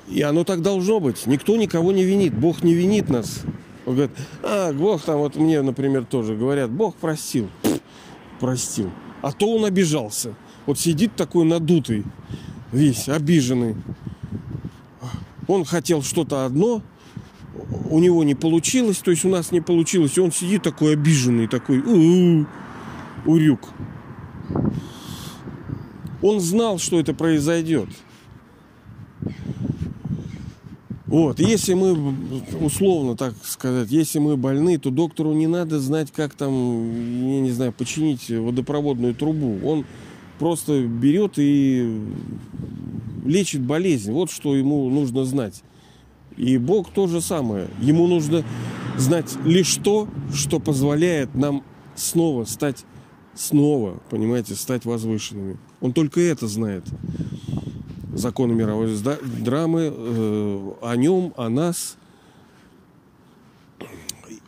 и 0.07 0.21
оно 0.21 0.43
так 0.43 0.61
должно 0.61 0.99
быть. 0.99 1.25
Никто 1.25 1.55
никого 1.55 1.91
не 1.91 2.03
винит. 2.03 2.33
Бог 2.33 2.63
не 2.63 2.73
винит 2.73 3.09
нас. 3.09 3.41
Он 3.85 3.95
говорит, 3.95 4.15
а, 4.43 4.73
Бог 4.73 5.01
там, 5.01 5.17
вот 5.17 5.35
мне, 5.35 5.61
например, 5.61 6.05
тоже 6.05 6.35
говорят, 6.35 6.71
Бог 6.71 6.95
простил. 6.95 7.49
Пфф, 7.61 7.79
простил. 8.39 8.91
А 9.21 9.31
то 9.31 9.47
он 9.47 9.65
обижался. 9.65 10.35
Вот 10.65 10.79
сидит 10.79 11.15
такой 11.15 11.45
надутый, 11.45 12.03
весь 12.71 13.07
обиженный. 13.09 13.75
Он 15.47 15.65
хотел 15.65 16.01
что-то 16.01 16.45
одно, 16.45 16.81
у 17.89 17.99
него 17.99 18.23
не 18.23 18.35
получилось, 18.35 18.97
то 18.97 19.11
есть 19.11 19.25
у 19.25 19.29
нас 19.29 19.51
не 19.51 19.61
получилось, 19.61 20.17
и 20.17 20.21
он 20.21 20.31
сидит 20.31 20.63
такой 20.63 20.93
обиженный, 20.93 21.47
такой 21.47 21.83
урюк. 23.25 23.69
Он 26.21 26.39
знал, 26.39 26.79
что 26.79 26.99
это 26.99 27.13
произойдет. 27.13 27.89
Вот, 31.05 31.39
если 31.39 31.75
мы, 31.75 31.95
условно 32.59 33.15
так 33.15 33.35
сказать, 33.43 33.91
если 33.91 34.19
мы 34.19 34.35
больны, 34.37 34.77
то 34.79 34.89
доктору 34.89 35.33
не 35.33 35.47
надо 35.47 35.79
знать, 35.79 36.11
как 36.11 36.33
там, 36.33 36.51
я 36.51 37.41
не 37.41 37.51
знаю, 37.51 37.71
починить 37.71 38.29
водопроводную 38.29 39.13
трубу. 39.13 39.59
Он 39.63 39.85
просто 40.39 40.81
берет 40.81 41.33
и 41.37 42.01
лечит 43.25 43.61
болезнь. 43.61 44.11
Вот 44.11 44.31
что 44.31 44.55
ему 44.55 44.89
нужно 44.89 45.25
знать. 45.25 45.63
И 46.37 46.57
Бог 46.57 46.91
то 46.91 47.07
же 47.07 47.21
самое. 47.21 47.67
Ему 47.81 48.07
нужно 48.07 48.43
знать 48.97 49.35
лишь 49.43 49.75
то, 49.75 50.07
что 50.33 50.59
позволяет 50.59 51.35
нам 51.35 51.63
снова 51.95 52.45
стать, 52.45 52.85
снова, 53.33 54.01
понимаете, 54.09 54.55
стать 54.55 54.85
возвышенными. 54.85 55.57
Он 55.81 55.93
только 55.93 56.19
это 56.21 56.47
знает 56.47 56.85
законы 58.15 58.53
мировой 58.53 58.95
драмы, 59.41 59.91
э, 59.93 60.71
о 60.81 60.95
нем, 60.95 61.33
о 61.37 61.49
нас. 61.49 61.97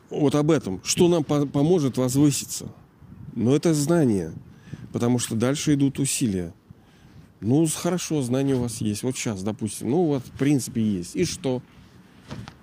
Вот 0.10 0.36
об 0.36 0.52
этом. 0.52 0.82
Что 0.84 1.10
нам 1.10 1.24
поможет 1.24 1.98
возвыситься? 1.98 2.72
Но 3.36 3.56
это 3.56 3.74
знание. 3.74 4.34
Потому 4.94 5.20
что 5.20 5.36
дальше 5.36 5.74
идут 5.74 6.00
усилия. 6.00 6.54
Ну, 7.40 7.68
хорошо, 7.68 8.22
знание 8.22 8.56
у 8.56 8.62
вас 8.62 8.82
есть. 8.82 9.04
Вот 9.04 9.16
сейчас, 9.16 9.44
допустим. 9.44 9.92
Ну, 9.92 10.06
вот, 10.06 10.24
в 10.24 10.32
принципе, 10.32 10.82
есть. 10.82 11.16
И 11.16 11.26
что? 11.26 11.62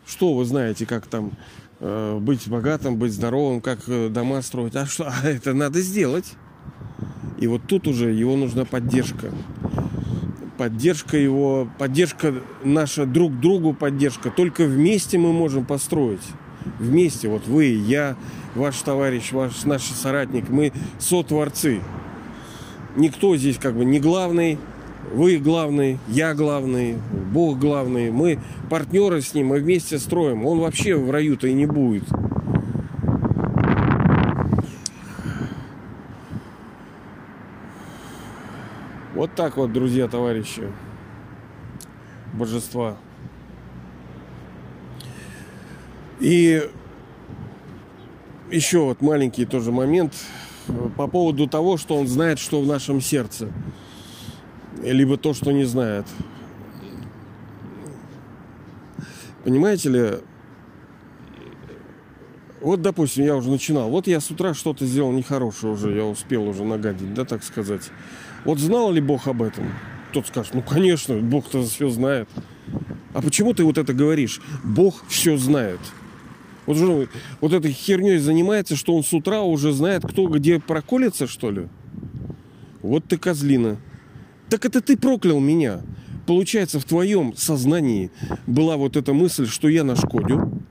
Что 0.07 0.35
вы 0.35 0.45
знаете, 0.45 0.85
как 0.85 1.07
там 1.07 1.33
э, 1.81 2.19
быть 2.21 2.49
богатым, 2.49 2.97
быть 2.97 3.13
здоровым, 3.13 3.61
как 3.61 3.89
э, 3.89 4.09
дома 4.09 4.43
строить? 4.43 4.77
А 4.77 4.87
что? 4.87 5.09
А 5.09 5.29
это 5.29 5.55
надо 5.55 5.81
сделать. 5.81 6.33
И 7.39 7.47
вот 7.47 7.63
тут 7.67 7.87
уже 7.87 8.13
его 8.13 8.37
нужна 8.37 8.65
поддержка 8.65 9.33
поддержка 10.57 11.17
его, 11.17 11.69
поддержка 11.79 12.35
наша 12.63 13.07
друг 13.07 13.39
другу 13.39 13.75
поддержка. 13.75 14.31
Только 14.31 14.65
вместе 14.65 15.19
мы 15.19 15.33
можем 15.33 15.65
построить. 15.65 16.23
Вместе, 16.79 17.29
вот 17.29 17.47
вы, 17.47 17.67
я, 17.67 18.17
ваш 18.55 18.79
товарищ, 18.79 19.33
ваш 19.33 19.65
наш 19.65 19.83
соратник, 19.83 20.49
мы 20.49 20.73
сотворцы. 20.99 21.81
Никто 22.97 23.37
здесь 23.37 23.59
как 23.59 23.75
бы 23.75 23.85
не 23.85 23.99
главный, 23.99 24.59
вы 25.13 25.39
главный, 25.39 25.99
я 26.09 26.35
главный, 26.35 26.97
Бог 27.33 27.59
главный. 27.59 28.11
Мы 28.11 28.39
партнеры 28.71 29.21
с 29.21 29.35
ним, 29.35 29.49
мы 29.49 29.59
вместе 29.59 29.99
строим. 29.99 30.47
Он 30.47 30.61
вообще 30.61 30.97
в 30.97 31.11
раю-то 31.11 31.47
и 31.47 31.53
не 31.53 31.67
будет. 31.67 32.05
Вот 39.15 39.35
так 39.35 39.57
вот, 39.57 39.73
друзья, 39.73 40.09
товарищи, 40.09 40.63
божества. 42.33 42.97
И 46.21 46.69
еще 48.51 48.81
вот 48.81 49.01
маленький 49.01 49.45
тоже 49.45 49.73
момент 49.73 50.15
по 50.97 51.07
поводу 51.07 51.47
того, 51.47 51.77
что 51.77 51.97
он 51.97 52.07
знает, 52.07 52.39
что 52.39 52.61
в 52.61 52.67
нашем 52.67 53.01
сердце. 53.01 53.51
Либо 54.83 55.17
то, 55.17 55.35
что 55.35 55.53
не 55.53 55.65
знает. 55.65 56.07
Понимаете 59.45 59.89
ли, 59.91 60.11
вот, 62.65 62.81
допустим, 62.81 63.25
я 63.25 63.37
уже 63.37 63.51
начинал. 63.51 63.91
Вот 63.91 64.07
я 64.07 64.21
с 64.21 64.31
утра 64.31 64.55
что-то 64.55 64.87
сделал 64.87 65.13
нехорошее 65.13 65.75
уже, 65.75 65.95
я 65.95 66.05
успел 66.07 66.49
уже 66.49 66.65
нагадить, 66.65 67.13
да, 67.13 67.27
так 67.27 67.45
сказать. 67.45 67.91
Вот 68.47 68.59
знал 68.59 68.91
ли 68.91 69.03
Бог 69.03 69.27
об 69.27 69.43
этом? 69.43 69.65
Тот 70.13 70.27
скажет, 70.29 70.55
ну, 70.55 70.63
конечно, 70.63 71.17
Бог-то 71.19 71.63
все 71.63 71.91
знает. 71.91 72.27
А 73.13 73.21
почему 73.21 73.53
ты 73.53 73.65
вот 73.65 73.77
это 73.77 73.93
говоришь? 73.93 74.41
Бог 74.63 75.05
все 75.09 75.37
знает. 75.37 75.81
Вот, 76.67 76.77
же, 76.77 77.09
вот 77.41 77.53
этой 77.53 77.73
херней 77.73 78.19
занимается, 78.19 78.77
что 78.77 78.95
он 78.95 79.05
с 79.05 79.13
утра 79.13 79.43
уже 79.43 79.73
знает, 79.73 80.05
кто 80.07 80.27
где 80.29 80.59
проколется, 80.59 81.27
что 81.27 81.51
ли? 81.51 81.69
Вот 82.83 83.05
ты 83.07 83.19
козлина. 83.19 83.79
Так 84.49 84.65
это 84.65 84.81
ты 84.81 84.97
проклял 84.97 85.41
меня. 85.41 85.83
Получается, 86.27 86.81
в 86.81 86.85
твоем 86.85 87.37
сознании 87.37 88.11
была 88.47 88.77
вот 88.77 88.97
эта 88.97 89.13
мысль, 89.13 89.47
что 89.47 89.69
я 89.69 89.85
нашкодю. 89.85 90.63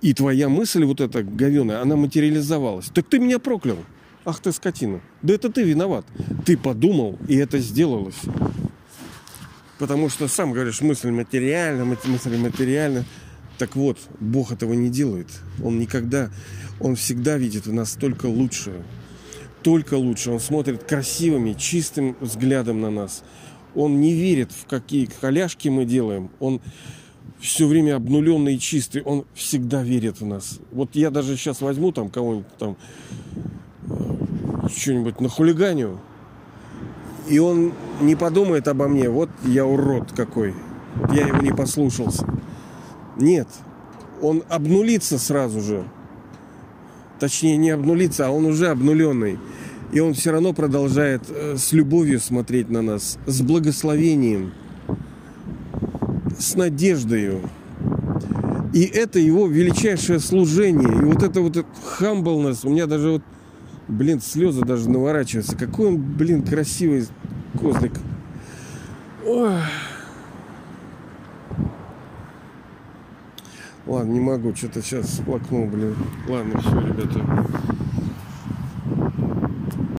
И 0.00 0.14
твоя 0.14 0.48
мысль 0.48 0.84
вот 0.84 1.00
эта 1.00 1.22
говеная, 1.22 1.80
она 1.80 1.96
материализовалась. 1.96 2.86
Так 2.94 3.08
ты 3.08 3.18
меня 3.18 3.38
проклял. 3.38 3.78
Ах 4.24 4.40
ты 4.40 4.52
скотина. 4.52 5.00
Да 5.22 5.34
это 5.34 5.50
ты 5.50 5.62
виноват. 5.62 6.04
Ты 6.44 6.56
подумал, 6.56 7.18
и 7.26 7.36
это 7.36 7.58
сделалось. 7.58 8.20
Потому 9.78 10.08
что 10.08 10.28
сам 10.28 10.52
говоришь, 10.52 10.80
мысль 10.80 11.10
материальна, 11.10 11.84
мысль 11.84 12.36
материальна. 12.36 13.04
Так 13.58 13.74
вот, 13.76 13.98
Бог 14.20 14.52
этого 14.52 14.72
не 14.72 14.88
делает. 14.88 15.28
Он 15.62 15.78
никогда, 15.78 16.30
Он 16.80 16.94
всегда 16.94 17.36
видит 17.36 17.66
в 17.66 17.72
нас 17.72 17.92
только 17.92 18.26
лучшее. 18.26 18.82
Только 19.62 19.94
лучше. 19.94 20.30
Он 20.30 20.40
смотрит 20.40 20.84
красивыми, 20.84 21.54
чистым 21.54 22.16
взглядом 22.20 22.80
на 22.80 22.90
нас. 22.90 23.24
Он 23.74 24.00
не 24.00 24.14
верит 24.14 24.52
в 24.52 24.66
какие 24.66 25.06
коляшки 25.06 25.68
мы 25.68 25.84
делаем. 25.84 26.30
Он 26.38 26.60
все 27.40 27.66
время 27.66 27.96
обнуленный 27.96 28.54
и 28.54 28.60
чистый. 28.60 29.02
Он 29.02 29.24
всегда 29.34 29.82
верит 29.82 30.20
в 30.20 30.26
нас. 30.26 30.60
Вот 30.70 30.94
я 30.94 31.10
даже 31.10 31.36
сейчас 31.36 31.60
возьму 31.60 31.92
там 31.92 32.10
кого-нибудь 32.10 32.56
там 32.58 32.76
что-нибудь 34.68 35.20
на 35.20 35.28
хулиганию, 35.28 36.00
и 37.28 37.38
он 37.38 37.72
не 38.00 38.16
подумает 38.16 38.68
обо 38.68 38.88
мне, 38.88 39.08
вот 39.08 39.30
я 39.44 39.66
урод 39.66 40.12
какой, 40.12 40.54
я 41.12 41.26
его 41.26 41.38
не 41.38 41.52
послушался. 41.52 42.26
Нет. 43.18 43.48
Он 44.22 44.42
обнулится 44.48 45.18
сразу 45.18 45.60
же. 45.60 45.84
Точнее, 47.20 47.56
не 47.56 47.70
обнулится, 47.70 48.28
а 48.28 48.30
он 48.30 48.46
уже 48.46 48.68
обнуленный. 48.68 49.38
И 49.92 50.00
он 50.00 50.14
все 50.14 50.32
равно 50.32 50.52
продолжает 50.52 51.22
э, 51.28 51.56
с 51.56 51.72
любовью 51.72 52.20
смотреть 52.20 52.68
на 52.68 52.82
нас, 52.82 53.18
с 53.26 53.40
благословением, 53.40 54.52
с 56.38 56.54
надеждою. 56.54 57.40
И 58.74 58.82
это 58.82 59.18
его 59.18 59.46
величайшее 59.46 60.20
служение. 60.20 60.88
И 60.88 61.04
вот 61.04 61.22
это 61.22 61.40
вот 61.40 61.64
хамблнес, 61.84 62.64
у 62.64 62.70
меня 62.70 62.86
даже 62.86 63.10
вот, 63.12 63.22
блин, 63.88 64.20
слезы 64.20 64.60
даже 64.60 64.90
наворачиваются. 64.90 65.56
Какой 65.56 65.88
он, 65.88 65.96
блин, 65.96 66.42
красивый 66.42 67.06
козлик. 67.58 67.94
Ох. 69.26 69.52
Ладно, 73.88 74.12
не 74.12 74.20
могу, 74.20 74.54
что-то 74.54 74.82
сейчас 74.82 75.14
сплакнул, 75.14 75.64
блин. 75.66 75.96
Ладно, 76.28 76.60
все, 76.60 76.78
ребята. 76.78 77.24